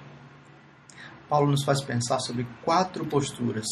Paulo 1.28 1.50
nos 1.50 1.62
faz 1.62 1.82
pensar 1.82 2.18
sobre 2.20 2.46
quatro 2.64 3.04
posturas 3.04 3.66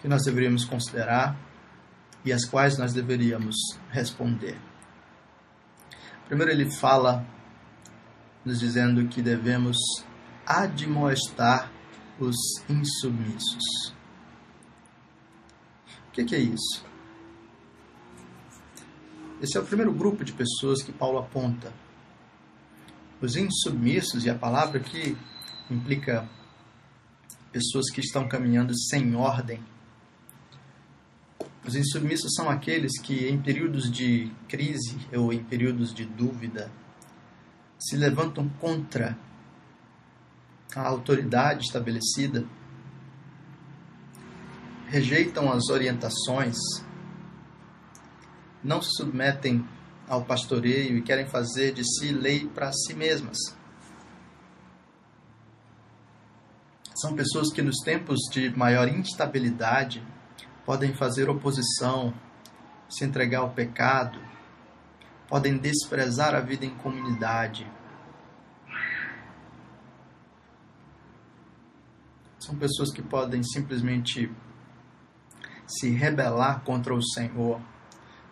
que 0.00 0.08
nós 0.08 0.22
deveríamos 0.22 0.64
considerar 0.64 1.36
e 2.24 2.32
as 2.32 2.44
quais 2.44 2.78
nós 2.78 2.92
deveríamos 2.92 3.56
responder. 3.90 4.56
Primeiro, 6.26 6.50
ele 6.50 6.68
fala, 6.68 7.24
nos 8.44 8.58
dizendo 8.58 9.06
que 9.08 9.22
devemos 9.22 9.76
admoestar 10.44 11.70
os 12.18 12.36
insubmissos. 12.68 13.94
O 16.08 16.10
que, 16.12 16.34
é 16.34 16.38
isso? 16.38 16.84
Esse 19.40 19.56
é 19.56 19.60
o 19.60 19.64
primeiro 19.64 19.92
grupo 19.92 20.24
de 20.24 20.32
pessoas 20.32 20.82
que 20.82 20.92
Paulo 20.92 21.18
aponta. 21.18 21.72
Os 23.20 23.36
insubmissos, 23.36 24.24
e 24.24 24.30
a 24.30 24.34
palavra 24.34 24.80
aqui 24.80 25.16
implica 25.70 26.28
pessoas 27.52 27.88
que 27.90 28.00
estão 28.00 28.26
caminhando 28.28 28.76
sem 28.76 29.14
ordem. 29.14 29.62
Os 31.66 31.74
insubmissos 31.74 32.32
são 32.34 32.48
aqueles 32.48 32.98
que, 33.00 33.28
em 33.28 33.40
períodos 33.40 33.90
de 33.90 34.30
crise 34.48 34.96
ou 35.12 35.32
em 35.32 35.42
períodos 35.42 35.92
de 35.92 36.04
dúvida, 36.04 36.70
se 37.78 37.96
levantam 37.96 38.48
contra 38.60 39.18
a 40.74 40.86
autoridade 40.86 41.64
estabelecida, 41.64 42.46
rejeitam 44.86 45.50
as 45.50 45.68
orientações 45.68 46.56
não 48.62 48.82
se 48.82 48.90
submetem 48.96 49.66
ao 50.08 50.24
pastoreio 50.24 50.96
e 50.96 51.02
querem 51.02 51.26
fazer 51.26 51.72
de 51.72 51.84
si 51.84 52.12
lei 52.12 52.46
para 52.48 52.72
si 52.72 52.94
mesmas. 52.94 53.38
São 56.94 57.14
pessoas 57.14 57.52
que, 57.52 57.62
nos 57.62 57.76
tempos 57.84 58.20
de 58.30 58.50
maior 58.56 58.88
instabilidade, 58.88 60.02
podem 60.66 60.92
fazer 60.92 61.30
oposição, 61.30 62.12
se 62.88 63.04
entregar 63.04 63.38
ao 63.38 63.50
pecado, 63.50 64.18
podem 65.28 65.56
desprezar 65.56 66.34
a 66.34 66.40
vida 66.40 66.66
em 66.66 66.74
comunidade. 66.74 67.70
São 72.40 72.56
pessoas 72.56 72.92
que 72.92 73.00
podem 73.00 73.44
simplesmente 73.44 74.30
se 75.66 75.90
rebelar 75.90 76.62
contra 76.64 76.94
o 76.94 77.02
Senhor 77.02 77.60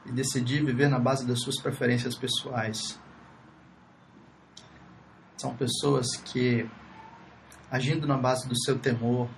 e 0.05 0.11
decidir 0.13 0.65
viver 0.65 0.89
na 0.89 0.99
base 0.99 1.27
das 1.27 1.41
suas 1.41 1.61
preferências 1.61 2.17
pessoais. 2.17 3.01
São 5.37 5.55
pessoas 5.57 6.17
que, 6.17 6.69
agindo 7.71 8.07
na 8.07 8.17
base 8.17 8.49
do 8.49 8.57
seu 8.61 8.79
temor, 8.79 9.29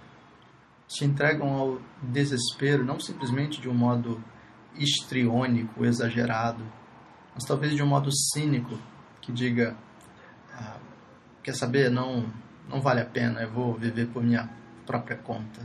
se 0.89 1.05
entregam 1.05 1.53
ao 1.55 1.81
desespero, 2.03 2.85
não 2.85 3.01
simplesmente 3.01 3.61
de 3.61 3.69
um 3.69 3.75
modo 3.75 4.23
histriônico, 4.75 5.85
exagerado, 5.85 6.65
mas 7.35 7.45
talvez 7.45 7.75
de 7.75 7.83
um 7.83 7.87
modo 7.87 8.11
cínico, 8.13 8.79
que 9.21 9.33
diga: 9.33 9.77
ah, 10.53 10.79
quer 11.43 11.55
saber, 11.55 11.91
não, 11.91 12.33
não 12.69 12.81
vale 12.81 13.01
a 13.01 13.07
pena, 13.07 13.43
eu 13.43 13.51
vou 13.51 13.75
viver 13.75 14.07
por 14.09 14.23
minha 14.23 14.49
própria 14.87 15.17
conta. 15.17 15.61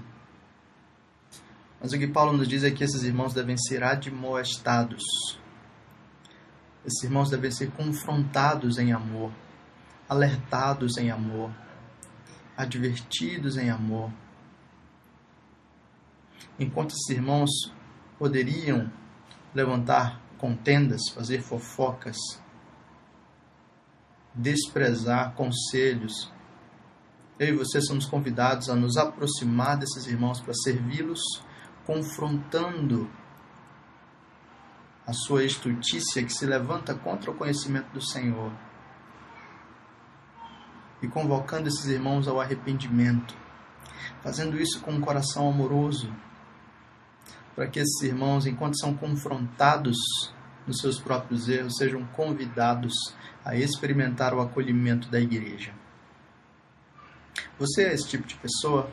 Mas 1.79 1.93
o 1.93 1.97
que 1.97 2.07
Paulo 2.07 2.33
nos 2.33 2.47
diz 2.47 2.63
é 2.63 2.71
que 2.71 2.83
esses 2.83 3.03
irmãos 3.03 3.33
devem 3.33 3.57
ser 3.57 3.83
admoestados. 3.83 5.03
Esses 6.85 7.03
irmãos 7.03 7.29
devem 7.29 7.49
ser 7.49 7.71
confrontados 7.71 8.77
em 8.77 8.91
amor, 8.91 9.31
alertados 10.07 10.97
em 10.97 11.09
amor, 11.09 11.51
advertidos 12.55 13.57
em 13.57 13.69
amor. 13.69 14.11
Enquanto 16.59 16.91
esses 16.91 17.09
irmãos 17.09 17.49
poderiam 18.17 18.91
levantar 19.53 20.21
contendas, 20.37 21.01
fazer 21.13 21.41
fofocas, 21.41 22.17
desprezar 24.33 25.33
conselhos, 25.33 26.31
eu 27.39 27.55
e 27.55 27.57
você 27.57 27.81
somos 27.81 28.05
convidados 28.05 28.69
a 28.69 28.75
nos 28.75 28.97
aproximar 28.97 29.77
desses 29.77 30.05
irmãos 30.07 30.39
para 30.39 30.53
servi-los 30.53 31.21
confrontando 31.85 33.09
a 35.05 35.13
sua 35.13 35.43
estutícia 35.43 36.23
que 36.23 36.31
se 36.31 36.45
levanta 36.45 36.93
contra 36.93 37.31
o 37.31 37.33
conhecimento 37.35 37.91
do 37.91 38.01
Senhor 38.01 38.51
e 41.01 41.07
convocando 41.07 41.67
esses 41.67 41.85
irmãos 41.87 42.27
ao 42.27 42.39
arrependimento, 42.39 43.35
fazendo 44.21 44.61
isso 44.61 44.79
com 44.81 44.91
um 44.91 45.01
coração 45.01 45.49
amoroso, 45.49 46.13
para 47.55 47.67
que 47.67 47.79
esses 47.79 48.01
irmãos, 48.01 48.45
enquanto 48.45 48.79
são 48.79 48.95
confrontados 48.95 49.97
nos 50.65 50.79
seus 50.79 50.99
próprios 50.99 51.49
erros, 51.49 51.77
sejam 51.77 52.05
convidados 52.07 52.93
a 53.43 53.55
experimentar 53.55 54.33
o 54.33 54.41
acolhimento 54.41 55.09
da 55.09 55.19
igreja. 55.19 55.73
Você 57.57 57.83
é 57.83 57.93
esse 57.93 58.07
tipo 58.07 58.27
de 58.27 58.35
pessoa? 58.35 58.89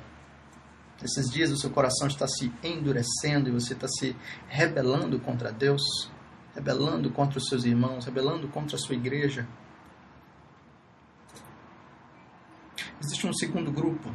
Esses 1.02 1.30
dias 1.30 1.50
o 1.50 1.56
seu 1.56 1.70
coração 1.70 2.08
está 2.08 2.26
se 2.26 2.52
endurecendo 2.62 3.48
e 3.48 3.52
você 3.52 3.72
está 3.72 3.86
se 3.86 4.16
rebelando 4.48 5.20
contra 5.20 5.52
Deus, 5.52 6.10
rebelando 6.54 7.10
contra 7.10 7.38
os 7.38 7.48
seus 7.48 7.64
irmãos, 7.64 8.04
rebelando 8.04 8.48
contra 8.48 8.76
a 8.76 8.78
sua 8.78 8.96
igreja. 8.96 9.46
Existe 13.00 13.26
um 13.26 13.32
segundo 13.32 13.70
grupo. 13.70 14.10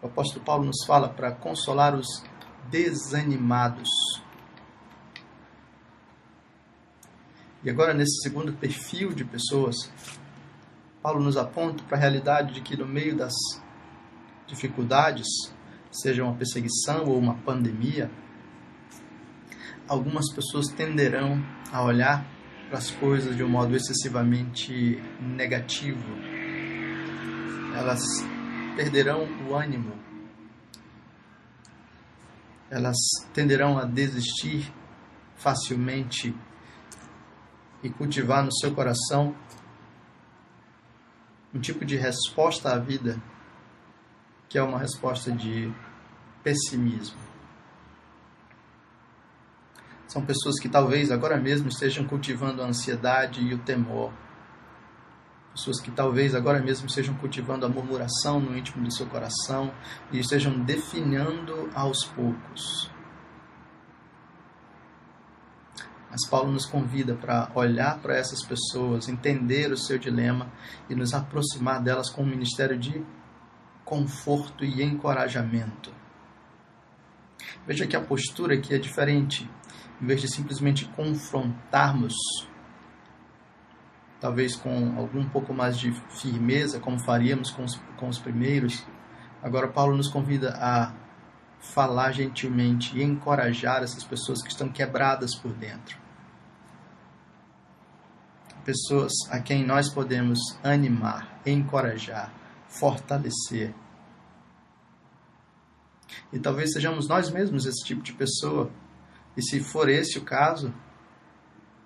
O 0.00 0.06
apóstolo 0.06 0.44
Paulo 0.44 0.64
nos 0.64 0.84
fala 0.86 1.08
para 1.08 1.32
consolar 1.32 1.94
os 1.94 2.24
desanimados. 2.70 3.88
E 7.62 7.70
agora, 7.70 7.94
nesse 7.94 8.20
segundo 8.22 8.52
perfil 8.52 9.12
de 9.12 9.24
pessoas, 9.24 9.76
Paulo 11.02 11.22
nos 11.22 11.36
aponta 11.36 11.82
para 11.84 11.96
a 11.96 12.00
realidade 12.00 12.54
de 12.54 12.60
que 12.60 12.76
no 12.76 12.86
meio 12.86 13.16
das 13.16 13.32
dificuldades, 14.46 15.26
seja 15.90 16.24
uma 16.24 16.34
perseguição 16.34 17.06
ou 17.06 17.18
uma 17.18 17.34
pandemia, 17.34 18.10
algumas 19.88 20.30
pessoas 20.32 20.68
tenderão 20.68 21.42
a 21.72 21.82
olhar 21.82 22.26
para 22.68 22.78
as 22.78 22.90
coisas 22.90 23.36
de 23.36 23.42
um 23.42 23.48
modo 23.48 23.74
excessivamente 23.74 25.00
negativo. 25.20 26.04
Elas 27.74 28.02
perderão 28.76 29.26
o 29.48 29.54
ânimo. 29.54 30.03
Elas 32.74 32.96
tenderão 33.32 33.78
a 33.78 33.84
desistir 33.84 34.74
facilmente 35.36 36.36
e 37.84 37.88
cultivar 37.88 38.44
no 38.44 38.52
seu 38.52 38.74
coração 38.74 39.32
um 41.54 41.60
tipo 41.60 41.84
de 41.84 41.96
resposta 41.96 42.72
à 42.72 42.76
vida 42.76 43.22
que 44.48 44.58
é 44.58 44.62
uma 44.62 44.76
resposta 44.76 45.30
de 45.30 45.72
pessimismo. 46.42 47.16
São 50.08 50.26
pessoas 50.26 50.58
que 50.58 50.68
talvez 50.68 51.12
agora 51.12 51.36
mesmo 51.36 51.68
estejam 51.68 52.04
cultivando 52.04 52.60
a 52.60 52.66
ansiedade 52.66 53.40
e 53.40 53.54
o 53.54 53.58
temor. 53.58 54.12
Pessoas 55.54 55.80
que 55.80 55.92
talvez 55.92 56.34
agora 56.34 56.60
mesmo 56.60 56.88
estejam 56.88 57.14
cultivando 57.14 57.64
a 57.64 57.68
murmuração 57.68 58.40
no 58.40 58.58
íntimo 58.58 58.82
do 58.82 58.92
seu 58.92 59.06
coração 59.06 59.72
e 60.10 60.18
estejam 60.18 60.58
definhando 60.58 61.70
aos 61.72 62.04
poucos. 62.04 62.90
Mas 66.10 66.28
Paulo 66.28 66.50
nos 66.50 66.66
convida 66.66 67.14
para 67.14 67.50
olhar 67.54 67.98
para 67.98 68.16
essas 68.16 68.44
pessoas, 68.44 69.08
entender 69.08 69.72
o 69.72 69.76
seu 69.76 69.96
dilema 69.96 70.52
e 70.90 70.94
nos 70.94 71.14
aproximar 71.14 71.80
delas 71.80 72.10
com 72.10 72.22
um 72.22 72.26
ministério 72.26 72.76
de 72.76 73.04
conforto 73.84 74.64
e 74.64 74.82
encorajamento. 74.82 75.92
Veja 77.66 77.86
que 77.86 77.96
a 77.96 78.00
postura 78.00 78.54
aqui 78.54 78.74
é 78.74 78.78
diferente. 78.78 79.48
Em 80.02 80.06
vez 80.06 80.20
de 80.20 80.28
simplesmente 80.28 80.84
confrontarmos, 80.86 82.14
talvez 84.24 84.56
com 84.56 84.96
algum 84.96 85.28
pouco 85.28 85.52
mais 85.52 85.78
de 85.78 85.92
firmeza, 86.08 86.80
como 86.80 86.98
faríamos 86.98 87.50
com 87.50 87.62
os, 87.62 87.78
com 87.98 88.08
os 88.08 88.18
primeiros, 88.18 88.82
agora 89.42 89.68
Paulo 89.68 89.94
nos 89.94 90.08
convida 90.08 90.56
a 90.56 90.94
falar 91.60 92.10
gentilmente 92.12 92.98
e 92.98 93.02
encorajar 93.02 93.82
essas 93.82 94.02
pessoas 94.02 94.40
que 94.40 94.48
estão 94.48 94.70
quebradas 94.70 95.34
por 95.34 95.52
dentro. 95.52 95.98
Pessoas 98.64 99.12
a 99.30 99.40
quem 99.40 99.62
nós 99.62 99.92
podemos 99.92 100.38
animar, 100.62 101.42
encorajar, 101.44 102.32
fortalecer. 102.66 103.74
E 106.32 106.38
talvez 106.38 106.72
sejamos 106.72 107.06
nós 107.06 107.30
mesmos 107.30 107.66
esse 107.66 107.84
tipo 107.84 108.02
de 108.02 108.14
pessoa. 108.14 108.70
E 109.36 109.42
se 109.42 109.60
for 109.60 109.90
esse 109.90 110.16
o 110.16 110.24
caso, 110.24 110.72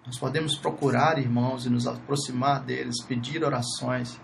Nós 0.09 0.19
podemos 0.19 0.57
procurar 0.57 1.19
irmãos 1.19 1.67
e 1.67 1.69
nos 1.69 1.87
aproximar 1.87 2.65
deles, 2.65 3.05
pedir 3.05 3.45
orações 3.45 4.19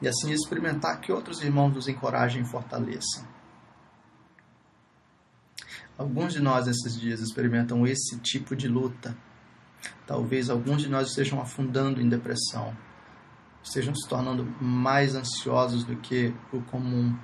e 0.00 0.08
assim 0.08 0.32
experimentar 0.32 1.02
que 1.02 1.12
outros 1.12 1.42
irmãos 1.42 1.74
nos 1.74 1.86
encorajem 1.86 2.40
e 2.40 2.46
fortaleçam. 2.46 3.22
Alguns 5.98 6.32
de 6.32 6.40
nós 6.40 6.66
nesses 6.66 6.98
dias 6.98 7.20
experimentam 7.20 7.86
esse 7.86 8.18
tipo 8.20 8.56
de 8.56 8.68
luta. 8.68 9.14
Talvez 10.06 10.48
alguns 10.48 10.80
de 10.80 10.88
nós 10.88 11.10
estejam 11.10 11.42
afundando 11.42 12.00
em 12.00 12.08
depressão, 12.08 12.74
estejam 13.62 13.94
se 13.94 14.08
tornando 14.08 14.46
mais 14.58 15.14
ansiosos 15.14 15.84
do 15.84 15.96
que 15.96 16.34
o 16.50 16.62
comum. 16.62 17.14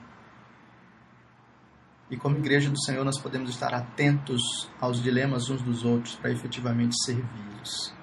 E 2.13 2.17
como 2.19 2.37
igreja 2.37 2.69
do 2.69 2.79
Senhor, 2.79 3.07
nós 3.07 3.19
podemos 3.19 3.49
estar 3.49 3.73
atentos 3.73 4.69
aos 4.79 5.03
dilemas 5.03 5.49
uns 5.49 5.63
dos 5.63 5.83
outros 5.83 6.15
para 6.15 6.31
efetivamente 6.31 6.95
servi-los. 7.03 7.95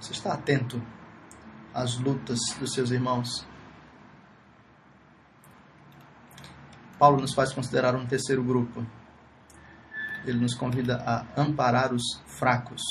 Você 0.00 0.12
está 0.12 0.32
atento 0.32 0.82
às 1.74 1.98
lutas 1.98 2.38
dos 2.58 2.72
seus 2.72 2.90
irmãos? 2.90 3.46
Paulo 6.98 7.20
nos 7.20 7.34
faz 7.34 7.52
considerar 7.52 7.94
um 7.94 8.06
terceiro 8.06 8.42
grupo. 8.42 8.82
Ele 10.24 10.38
nos 10.38 10.54
convida 10.54 11.04
a 11.06 11.26
amparar 11.38 11.92
os 11.92 12.18
fracos. 12.26 12.82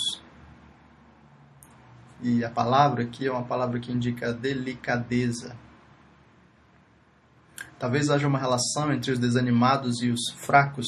E 2.21 2.45
a 2.45 2.49
palavra 2.51 3.05
aqui 3.05 3.25
é 3.25 3.31
uma 3.31 3.43
palavra 3.43 3.79
que 3.79 3.91
indica 3.91 4.31
delicadeza. 4.31 5.57
Talvez 7.83 8.09
haja 8.09 8.25
uma 8.25 8.39
relação 8.39 8.93
entre 8.93 9.11
os 9.11 9.19
desanimados 9.19 10.01
e 10.01 10.09
os 10.09 10.31
fracos, 10.37 10.87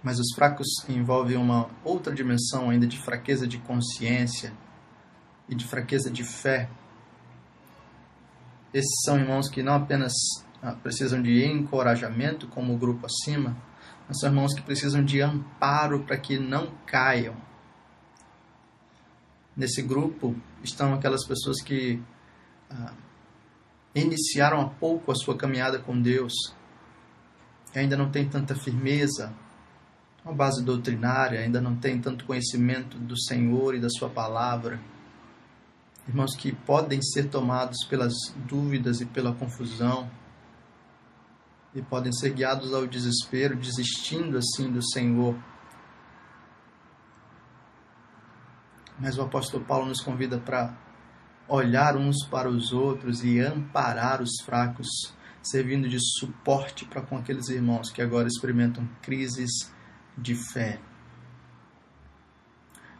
mas 0.00 0.20
os 0.20 0.32
fracos 0.32 0.68
envolvem 0.88 1.36
uma 1.36 1.68
outra 1.82 2.14
dimensão 2.14 2.70
ainda 2.70 2.86
de 2.86 2.96
fraqueza 2.96 3.48
de 3.48 3.58
consciência 3.58 4.52
e 5.48 5.56
de 5.56 5.66
fraqueza 5.66 6.08
de 6.08 6.22
fé. 6.22 6.70
Esses 8.72 9.02
são 9.04 9.18
irmãos 9.18 9.48
que 9.48 9.60
não 9.60 9.74
apenas 9.74 10.12
ah, 10.62 10.76
precisam 10.80 11.20
de 11.20 11.44
encorajamento, 11.44 12.46
como 12.46 12.72
o 12.72 12.78
grupo 12.78 13.06
acima, 13.06 13.56
mas 14.06 14.20
são 14.20 14.28
irmãos 14.28 14.54
que 14.54 14.62
precisam 14.62 15.04
de 15.04 15.20
amparo 15.20 16.04
para 16.04 16.16
que 16.16 16.38
não 16.38 16.70
caiam. 16.86 17.34
Nesse 19.56 19.82
grupo 19.82 20.36
estão 20.62 20.94
aquelas 20.94 21.26
pessoas 21.26 21.60
que 21.60 22.00
ah, 22.70 22.92
iniciaram 24.04 24.60
há 24.60 24.68
pouco 24.68 25.10
a 25.10 25.14
sua 25.14 25.36
caminhada 25.36 25.78
com 25.78 26.00
Deus 26.00 26.32
e 27.74 27.78
ainda 27.78 27.96
não 27.96 28.10
têm 28.10 28.28
tanta 28.28 28.54
firmeza, 28.54 29.32
uma 30.24 30.34
base 30.34 30.64
doutrinária, 30.64 31.40
ainda 31.40 31.60
não 31.60 31.76
têm 31.76 32.00
tanto 32.00 32.24
conhecimento 32.24 32.98
do 32.98 33.18
Senhor 33.18 33.74
e 33.74 33.80
da 33.80 33.88
Sua 33.88 34.08
palavra. 34.08 34.80
Irmãos 36.08 36.34
que 36.34 36.52
podem 36.52 37.00
ser 37.02 37.28
tomados 37.28 37.84
pelas 37.84 38.12
dúvidas 38.36 39.00
e 39.00 39.06
pela 39.06 39.34
confusão 39.34 40.10
e 41.74 41.82
podem 41.82 42.12
ser 42.12 42.30
guiados 42.30 42.72
ao 42.72 42.86
desespero, 42.86 43.54
desistindo 43.54 44.38
assim 44.38 44.70
do 44.70 44.82
Senhor. 44.82 45.36
Mas 48.98 49.18
o 49.18 49.22
apóstolo 49.22 49.64
Paulo 49.64 49.86
nos 49.86 50.00
convida 50.00 50.38
para 50.38 50.74
olhar 51.48 51.96
uns 51.96 52.24
para 52.26 52.48
os 52.48 52.72
outros 52.72 53.24
e 53.24 53.40
amparar 53.40 54.20
os 54.20 54.40
fracos, 54.44 54.88
servindo 55.42 55.88
de 55.88 55.98
suporte 56.00 56.84
para 56.84 57.02
com 57.02 57.16
aqueles 57.16 57.48
irmãos 57.48 57.90
que 57.90 58.02
agora 58.02 58.26
experimentam 58.26 58.88
crises 59.02 59.72
de 60.18 60.34
fé. 60.34 60.80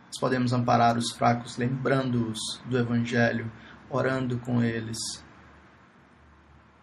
Nós 0.07 0.21
podemos 0.21 0.53
amparar 0.53 0.97
os 0.97 1.11
fracos 1.13 1.57
lembrando-os 1.57 2.39
do 2.67 2.79
Evangelho, 2.79 3.51
orando 3.91 4.39
com 4.39 4.63
eles, 4.63 4.99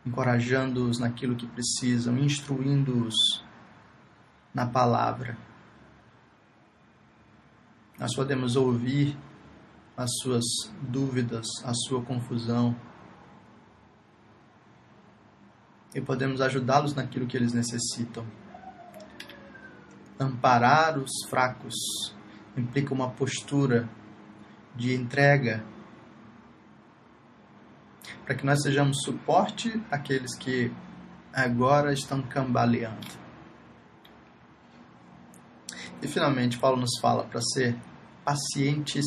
encorajando-os 0.06 1.00
naquilo 1.00 1.36
que 1.36 1.48
precisam, 1.48 2.18
instruindo-os 2.18 3.16
na 4.54 4.68
palavra. 4.68 5.38
Nós 7.98 8.14
podemos 8.16 8.56
ouvir 8.56 9.18
as 9.96 10.10
suas 10.22 10.44
dúvidas, 10.82 11.46
a 11.64 11.74
sua 11.74 12.02
confusão. 12.04 12.76
E 15.94 16.02
podemos 16.02 16.42
ajudá-los 16.42 16.96
naquilo 16.96 17.28
que 17.28 17.38
eles 17.38 17.54
necessitam. 17.54 18.26
Amparar 20.20 20.98
os 20.98 21.12
fracos 21.30 21.76
implica 22.58 22.94
uma 22.94 23.10
postura 23.10 23.90
de 24.76 24.94
entrega 24.94 25.64
para 28.26 28.36
que 28.36 28.46
nós 28.46 28.62
sejamos 28.62 29.04
suporte 29.04 29.82
àqueles 29.92 30.36
que 30.36 30.72
agora 31.32 31.94
estão 31.94 32.22
cambaleando. 32.22 33.08
E 36.02 36.08
finalmente, 36.08 36.58
Paulo 36.58 36.82
nos 36.82 37.00
fala 37.00 37.24
para 37.24 37.42
ser 37.42 37.78
pacientes 38.26 39.06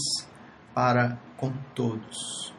para 0.77 1.19
com 1.39 1.51
todos. 1.75 2.53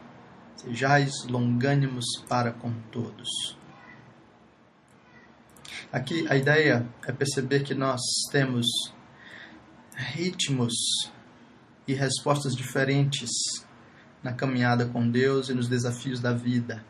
Sejais 0.56 1.12
longânimos 1.30 2.03
para 2.27 2.51
com 2.51 2.73
todos. 2.91 3.56
Aqui 5.91 6.27
a 6.27 6.36
ideia 6.36 6.89
é 7.06 7.12
perceber 7.12 7.62
que 7.62 7.75
nós 7.75 8.01
temos 8.32 8.65
ritmos 9.95 10.73
e 11.88 11.93
respostas 11.93 12.56
diferentes 12.56 13.30
na 14.23 14.34
caminhada 14.34 14.88
com 14.88 15.08
Deus 15.08 15.49
e 15.49 15.53
nos 15.53 15.67
desafios 15.67 16.19
da 16.19 16.34
vida. 16.34 16.84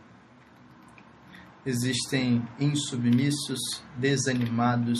Existem 1.65 2.47
insubmissos, 2.57 3.59
desanimados, 3.97 4.99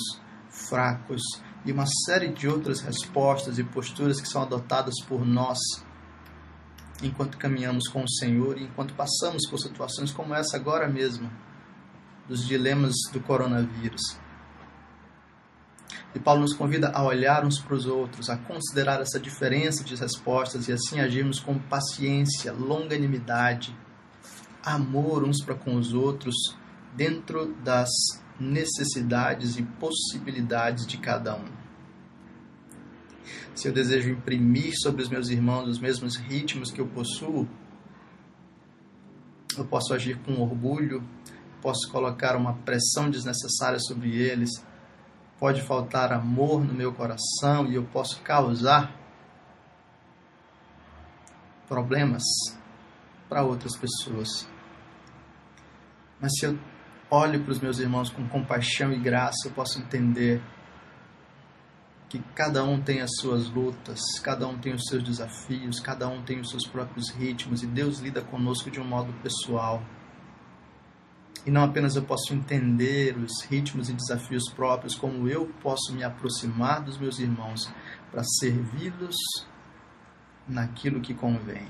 fracos 0.49 1.21
e 1.65 1.71
uma 1.71 1.85
série 2.05 2.33
de 2.33 2.49
outras 2.49 2.81
respostas 2.81 3.57
e 3.57 3.63
posturas 3.63 4.19
que 4.19 4.27
são 4.27 4.41
adotadas 4.41 4.95
por 5.07 5.25
nós 5.25 5.57
enquanto 7.01 7.37
caminhamos 7.37 7.87
com 7.87 8.03
o 8.03 8.09
Senhor 8.09 8.57
enquanto 8.57 8.93
passamos 8.93 9.47
por 9.49 9.59
situações 9.59 10.11
como 10.11 10.33
essa 10.33 10.57
agora 10.57 10.87
mesmo, 10.87 11.31
dos 12.27 12.45
dilemas 12.45 12.95
do 13.11 13.19
coronavírus. 13.19 14.19
E 16.15 16.19
Paulo 16.19 16.41
nos 16.41 16.53
convida 16.53 16.89
a 16.89 17.03
olhar 17.03 17.45
uns 17.45 17.59
para 17.59 17.75
os 17.75 17.85
outros, 17.85 18.29
a 18.29 18.37
considerar 18.37 18.99
essa 19.01 19.19
diferença 19.19 19.83
de 19.83 19.95
respostas 19.95 20.67
e 20.67 20.71
assim 20.71 20.99
agirmos 20.99 21.39
com 21.39 21.59
paciência, 21.59 22.51
longanimidade, 22.51 23.77
amor 24.63 25.23
uns 25.23 25.43
para 25.43 25.55
com 25.55 25.75
os 25.75 25.93
outros, 25.93 26.35
dentro 26.95 27.53
das 27.63 27.89
necessidades 28.39 29.57
e 29.57 29.63
possibilidades 29.63 30.85
de 30.87 30.97
cada 30.97 31.35
um 31.35 31.66
se 33.55 33.67
eu 33.67 33.73
desejo 33.73 34.09
imprimir 34.09 34.73
sobre 34.77 35.01
os 35.01 35.09
meus 35.09 35.29
irmãos 35.29 35.67
os 35.67 35.79
mesmos 35.79 36.15
ritmos 36.15 36.71
que 36.71 36.79
eu 36.79 36.87
possuo, 36.87 37.47
eu 39.57 39.65
posso 39.65 39.93
agir 39.93 40.19
com 40.19 40.41
orgulho, 40.41 41.03
posso 41.61 41.89
colocar 41.91 42.35
uma 42.35 42.53
pressão 42.53 43.09
desnecessária 43.09 43.79
sobre 43.79 44.15
eles, 44.15 44.49
pode 45.39 45.61
faltar 45.61 46.11
amor 46.11 46.63
no 46.63 46.73
meu 46.73 46.93
coração 46.93 47.67
e 47.67 47.75
eu 47.75 47.83
posso 47.85 48.21
causar 48.21 48.95
problemas 51.67 52.23
para 53.27 53.43
outras 53.43 53.75
pessoas. 53.75 54.47
Mas 56.19 56.31
se 56.39 56.45
eu 56.45 56.57
olho 57.09 57.43
para 57.43 57.51
os 57.51 57.59
meus 57.59 57.79
irmãos 57.79 58.09
com 58.09 58.27
compaixão 58.27 58.91
e 58.91 58.99
graça, 58.99 59.47
eu 59.47 59.51
posso 59.51 59.79
entender 59.79 60.41
que 62.09 62.19
cada 62.33 62.63
um 62.63 62.81
tem 62.81 63.01
as 63.01 63.11
suas 63.19 63.49
lutas, 63.49 63.99
cada 64.23 64.47
um 64.47 64.57
tem 64.57 64.73
os 64.73 64.85
seus 64.85 65.03
desafios, 65.03 65.79
cada 65.79 66.07
um 66.07 66.23
tem 66.23 66.39
os 66.39 66.49
seus 66.49 66.65
próprios 66.65 67.09
ritmos 67.09 67.63
e 67.63 67.67
Deus 67.67 67.99
lida 67.99 68.21
conosco 68.21 68.71
de 68.71 68.79
um 68.79 68.85
modo 68.85 69.11
pessoal. 69.21 69.83
E 71.45 71.51
não 71.51 71.63
apenas 71.63 71.95
eu 71.95 72.03
posso 72.03 72.33
entender 72.33 73.17
os 73.17 73.43
ritmos 73.43 73.89
e 73.89 73.93
desafios 73.93 74.49
próprios, 74.49 74.95
como 74.95 75.27
eu 75.27 75.47
posso 75.61 75.93
me 75.93 76.03
aproximar 76.03 76.81
dos 76.81 76.97
meus 76.97 77.19
irmãos 77.19 77.71
para 78.11 78.23
servi-los 78.23 79.15
naquilo 80.47 81.01
que 81.01 81.13
convém. 81.13 81.67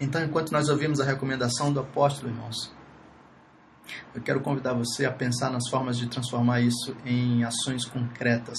Então, 0.00 0.22
enquanto 0.24 0.50
nós 0.50 0.68
ouvimos 0.68 1.00
a 1.00 1.04
recomendação 1.04 1.72
do 1.72 1.78
apóstolo, 1.78 2.32
irmãos, 2.32 2.72
eu 4.14 4.22
quero 4.22 4.40
convidar 4.40 4.74
você 4.74 5.04
a 5.04 5.12
pensar 5.12 5.50
nas 5.50 5.68
formas 5.68 5.98
de 5.98 6.06
transformar 6.08 6.60
isso 6.60 6.96
em 7.04 7.44
ações 7.44 7.84
concretas. 7.84 8.58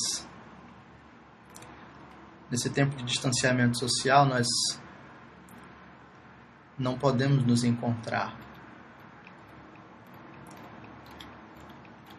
Nesse 2.49 2.69
tempo 2.69 2.95
de 2.95 3.03
distanciamento 3.03 3.77
social, 3.77 4.25
nós 4.25 4.47
não 6.77 6.97
podemos 6.97 7.45
nos 7.45 7.63
encontrar. 7.63 8.35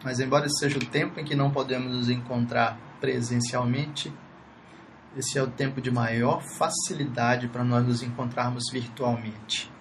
Mas, 0.03 0.19
embora 0.19 0.45
esse 0.45 0.59
seja 0.59 0.77
o 0.77 0.85
tempo 0.85 1.19
em 1.19 1.25
que 1.25 1.35
não 1.35 1.51
podemos 1.51 1.91
nos 1.91 2.09
encontrar 2.09 2.77
presencialmente, 2.99 4.13
esse 5.17 5.37
é 5.37 5.41
o 5.41 5.47
tempo 5.47 5.81
de 5.81 5.89
maior 5.89 6.41
facilidade 6.41 7.47
para 7.47 7.63
nós 7.63 7.85
nos 7.85 8.03
encontrarmos 8.03 8.65
virtualmente. 8.71 9.71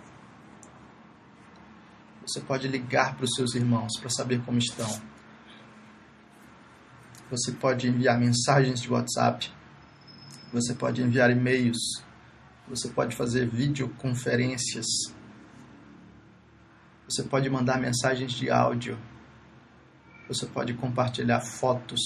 Você 2.26 2.40
pode 2.40 2.66
ligar 2.68 3.16
para 3.16 3.24
os 3.24 3.34
seus 3.34 3.54
irmãos 3.54 3.98
para 4.00 4.08
saber 4.08 4.42
como 4.44 4.58
estão. 4.58 4.88
Você 7.30 7.52
pode 7.52 7.86
enviar 7.86 8.18
mensagens 8.18 8.80
de 8.80 8.90
WhatsApp. 8.90 9.52
Você 10.52 10.72
pode 10.74 11.02
enviar 11.02 11.30
e-mails. 11.30 12.02
Você 12.68 12.88
pode 12.88 13.14
fazer 13.14 13.46
videoconferências. 13.46 14.86
Você 17.06 17.22
pode 17.24 17.50
mandar 17.50 17.78
mensagens 17.78 18.32
de 18.32 18.50
áudio. 18.50 18.98
Você 20.26 20.46
pode 20.46 20.72
compartilhar 20.74 21.40
fotos. 21.40 22.00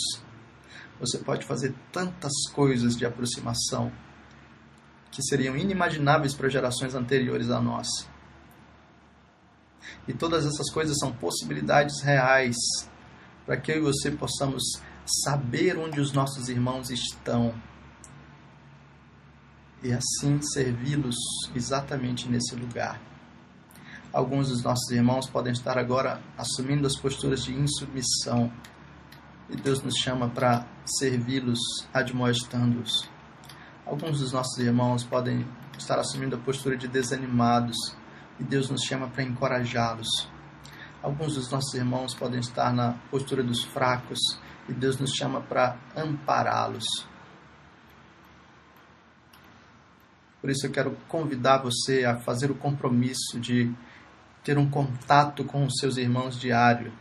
Você 0.98 1.18
pode 1.18 1.44
fazer 1.44 1.74
tantas 1.92 2.32
coisas 2.52 2.96
de 2.96 3.06
aproximação 3.06 3.92
que 5.12 5.22
seriam 5.22 5.56
inimagináveis 5.56 6.34
para 6.34 6.48
gerações 6.48 6.94
anteriores 6.94 7.50
a 7.50 7.60
nós. 7.60 8.07
E 10.06 10.12
todas 10.12 10.44
essas 10.44 10.70
coisas 10.70 10.98
são 10.98 11.12
possibilidades 11.12 12.02
reais 12.02 12.56
para 13.44 13.56
que 13.56 13.72
eu 13.72 13.78
e 13.78 13.80
você 13.80 14.10
possamos 14.10 14.62
saber 15.24 15.78
onde 15.78 16.00
os 16.00 16.12
nossos 16.12 16.48
irmãos 16.48 16.90
estão 16.90 17.54
e 19.82 19.92
assim 19.92 20.40
servi-los 20.42 21.16
exatamente 21.54 22.28
nesse 22.28 22.54
lugar. 22.54 23.00
Alguns 24.12 24.48
dos 24.48 24.62
nossos 24.62 24.90
irmãos 24.90 25.28
podem 25.28 25.52
estar 25.52 25.78
agora 25.78 26.20
assumindo 26.36 26.86
as 26.86 26.96
posturas 26.96 27.44
de 27.44 27.54
insubmissão 27.54 28.52
e 29.48 29.56
Deus 29.56 29.82
nos 29.82 29.94
chama 29.96 30.28
para 30.28 30.66
servi-los, 30.84 31.60
admoestando-os. 31.92 33.08
Alguns 33.86 34.20
dos 34.20 34.32
nossos 34.32 34.58
irmãos 34.58 35.04
podem 35.04 35.46
estar 35.78 35.98
assumindo 35.98 36.36
a 36.36 36.38
postura 36.38 36.76
de 36.76 36.88
desanimados 36.88 37.96
e 38.38 38.44
Deus 38.44 38.70
nos 38.70 38.82
chama 38.82 39.08
para 39.08 39.22
encorajá-los. 39.22 40.28
Alguns 41.02 41.34
dos 41.34 41.50
nossos 41.50 41.74
irmãos 41.74 42.14
podem 42.14 42.40
estar 42.40 42.72
na 42.72 42.94
postura 43.10 43.42
dos 43.42 43.62
fracos 43.64 44.18
e 44.68 44.72
Deus 44.72 44.98
nos 44.98 45.12
chama 45.12 45.40
para 45.40 45.76
ampará-los. 45.96 46.84
Por 50.40 50.50
isso 50.50 50.66
eu 50.66 50.70
quero 50.70 50.96
convidar 51.08 51.58
você 51.58 52.04
a 52.04 52.18
fazer 52.18 52.50
o 52.50 52.54
compromisso 52.54 53.40
de 53.40 53.72
ter 54.44 54.56
um 54.56 54.68
contato 54.70 55.44
com 55.44 55.64
os 55.64 55.74
seus 55.78 55.96
irmãos 55.96 56.38
diário. 56.38 56.92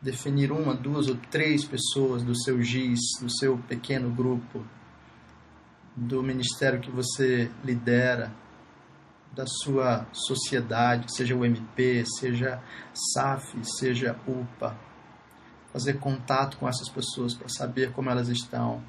Definir 0.00 0.50
uma, 0.50 0.74
duas 0.74 1.08
ou 1.08 1.16
três 1.30 1.64
pessoas 1.64 2.24
do 2.24 2.34
seu 2.34 2.60
GIS, 2.60 3.00
do 3.20 3.30
seu 3.30 3.56
pequeno 3.68 4.10
grupo, 4.10 4.64
do 5.96 6.22
ministério 6.22 6.80
que 6.80 6.90
você 6.90 7.50
lidera, 7.64 8.32
da 9.34 9.46
sua 9.46 10.06
sociedade, 10.12 11.14
seja 11.14 11.34
o 11.34 11.44
MP, 11.44 12.04
seja 12.18 12.62
SAF, 13.14 13.58
seja 13.64 14.16
UPA. 14.26 14.76
Fazer 15.72 15.94
contato 15.94 16.58
com 16.58 16.68
essas 16.68 16.88
pessoas 16.90 17.34
para 17.34 17.48
saber 17.48 17.92
como 17.92 18.10
elas 18.10 18.28
estão, 18.28 18.82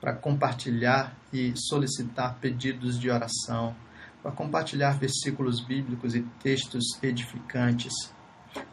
para 0.00 0.12
compartilhar 0.14 1.16
e 1.32 1.52
solicitar 1.56 2.36
pedidos 2.40 2.98
de 2.98 3.08
oração, 3.08 3.76
para 4.22 4.32
compartilhar 4.32 4.98
versículos 4.98 5.60
bíblicos 5.60 6.16
e 6.16 6.22
textos 6.42 6.84
edificantes. 7.00 7.92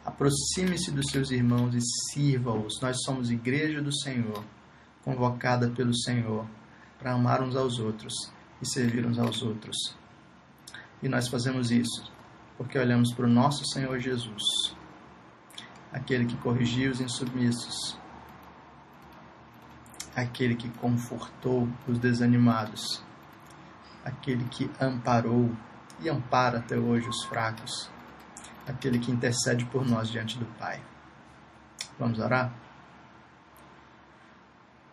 Aproxime-se 0.04 0.90
dos 0.90 1.06
seus 1.10 1.30
irmãos 1.30 1.74
e 1.74 1.80
sirva-os. 2.12 2.80
Nós 2.80 2.96
somos 3.04 3.30
igreja 3.30 3.80
do 3.80 3.94
Senhor, 3.94 4.44
convocada 5.04 5.70
pelo 5.70 5.94
Senhor 5.94 6.44
para 6.98 7.12
amar 7.12 7.42
uns 7.42 7.54
aos 7.54 7.78
outros 7.78 8.14
e 8.60 8.66
servir 8.66 9.06
uns 9.06 9.18
aos 9.18 9.42
outros. 9.42 10.03
E 11.04 11.08
nós 11.08 11.28
fazemos 11.28 11.70
isso 11.70 12.10
porque 12.56 12.78
olhamos 12.78 13.12
para 13.12 13.26
o 13.26 13.28
nosso 13.28 13.62
Senhor 13.66 13.98
Jesus, 13.98 14.74
aquele 15.92 16.24
que 16.24 16.34
corrigiu 16.38 16.90
os 16.90 16.98
insubmissos, 16.98 17.98
aquele 20.16 20.54
que 20.54 20.70
confortou 20.70 21.68
os 21.86 21.98
desanimados, 21.98 23.02
aquele 24.02 24.44
que 24.44 24.70
amparou 24.80 25.54
e 26.00 26.08
ampara 26.08 26.60
até 26.60 26.78
hoje 26.78 27.06
os 27.06 27.22
fracos, 27.24 27.90
aquele 28.66 28.98
que 28.98 29.12
intercede 29.12 29.66
por 29.66 29.86
nós 29.86 30.08
diante 30.08 30.38
do 30.38 30.46
Pai. 30.58 30.82
Vamos 31.98 32.18
orar? 32.18 32.50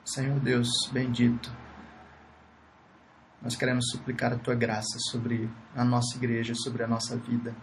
Senhor 0.03 0.41
Deus 0.41 0.67
bendito, 0.91 1.49
nós 3.41 3.55
queremos 3.55 3.89
suplicar 3.89 4.31
a 4.31 4.37
tua 4.37 4.53
graça 4.53 4.99
sobre 5.09 5.49
a 5.75 5.83
nossa 5.83 6.15
igreja, 6.15 6.53
sobre 6.53 6.83
a 6.83 6.87
nossa 6.87 7.17
vida, 7.17 7.55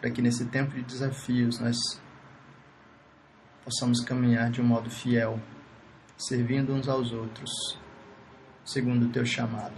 para 0.00 0.10
que 0.10 0.20
nesse 0.20 0.46
tempo 0.46 0.72
de 0.72 0.82
desafios 0.82 1.60
nós 1.60 1.76
possamos 3.64 4.00
caminhar 4.00 4.50
de 4.50 4.60
um 4.60 4.64
modo 4.64 4.90
fiel, 4.90 5.40
servindo 6.18 6.74
uns 6.74 6.88
aos 6.88 7.12
outros, 7.12 7.50
segundo 8.64 9.06
o 9.06 9.08
teu 9.10 9.24
chamado. 9.24 9.74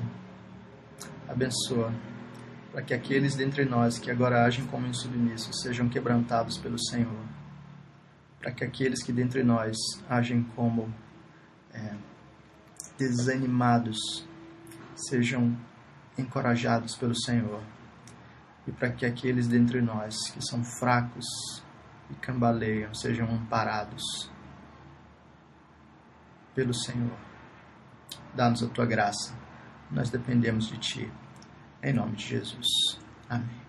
Abençoa, 1.29 1.93
para 2.73 2.83
que 2.83 2.95
aqueles 2.95 3.37
dentre 3.37 3.65
nós 3.65 3.99
que 3.99 4.11
agora 4.11 4.45
agem 4.45 4.67
como 4.67 4.87
insubmissos 4.87 5.61
sejam 5.61 5.89
quebrantados 5.89 6.57
pelo 6.57 6.79
Senhor, 6.79 7.25
para 8.41 8.53
que 8.53 8.65
aqueles 8.65 9.03
que 9.03 9.13
dentre 9.13 9.43
nós 9.43 9.77
agem 10.09 10.43
como 10.55 10.93
é, 11.73 11.95
desanimados 12.99 14.26
sejam 14.97 15.57
encorajados 16.19 16.97
pelo 16.97 17.15
Senhor 17.15 17.63
e 18.67 18.73
para 18.73 18.91
que 18.91 19.07
aqueles 19.07 19.47
dentre 19.47 19.81
nós 19.81 20.31
que 20.31 20.45
são 20.45 20.65
fracos 20.65 21.27
e 22.11 22.15
cambaleiam 22.15 22.93
sejam 22.95 23.31
amparados 23.31 24.31
pelo 26.55 26.75
Senhor. 26.75 27.17
Dá-nos 28.35 28.63
a 28.63 28.69
tua 28.69 28.87
graça, 28.87 29.37
nós 29.91 30.11
dependemos 30.11 30.69
de 30.69 30.79
ti. 30.79 31.13
Em 31.83 31.93
nome 31.93 32.17
de 32.17 32.27
Jesus. 32.27 32.67
Amém. 33.29 33.66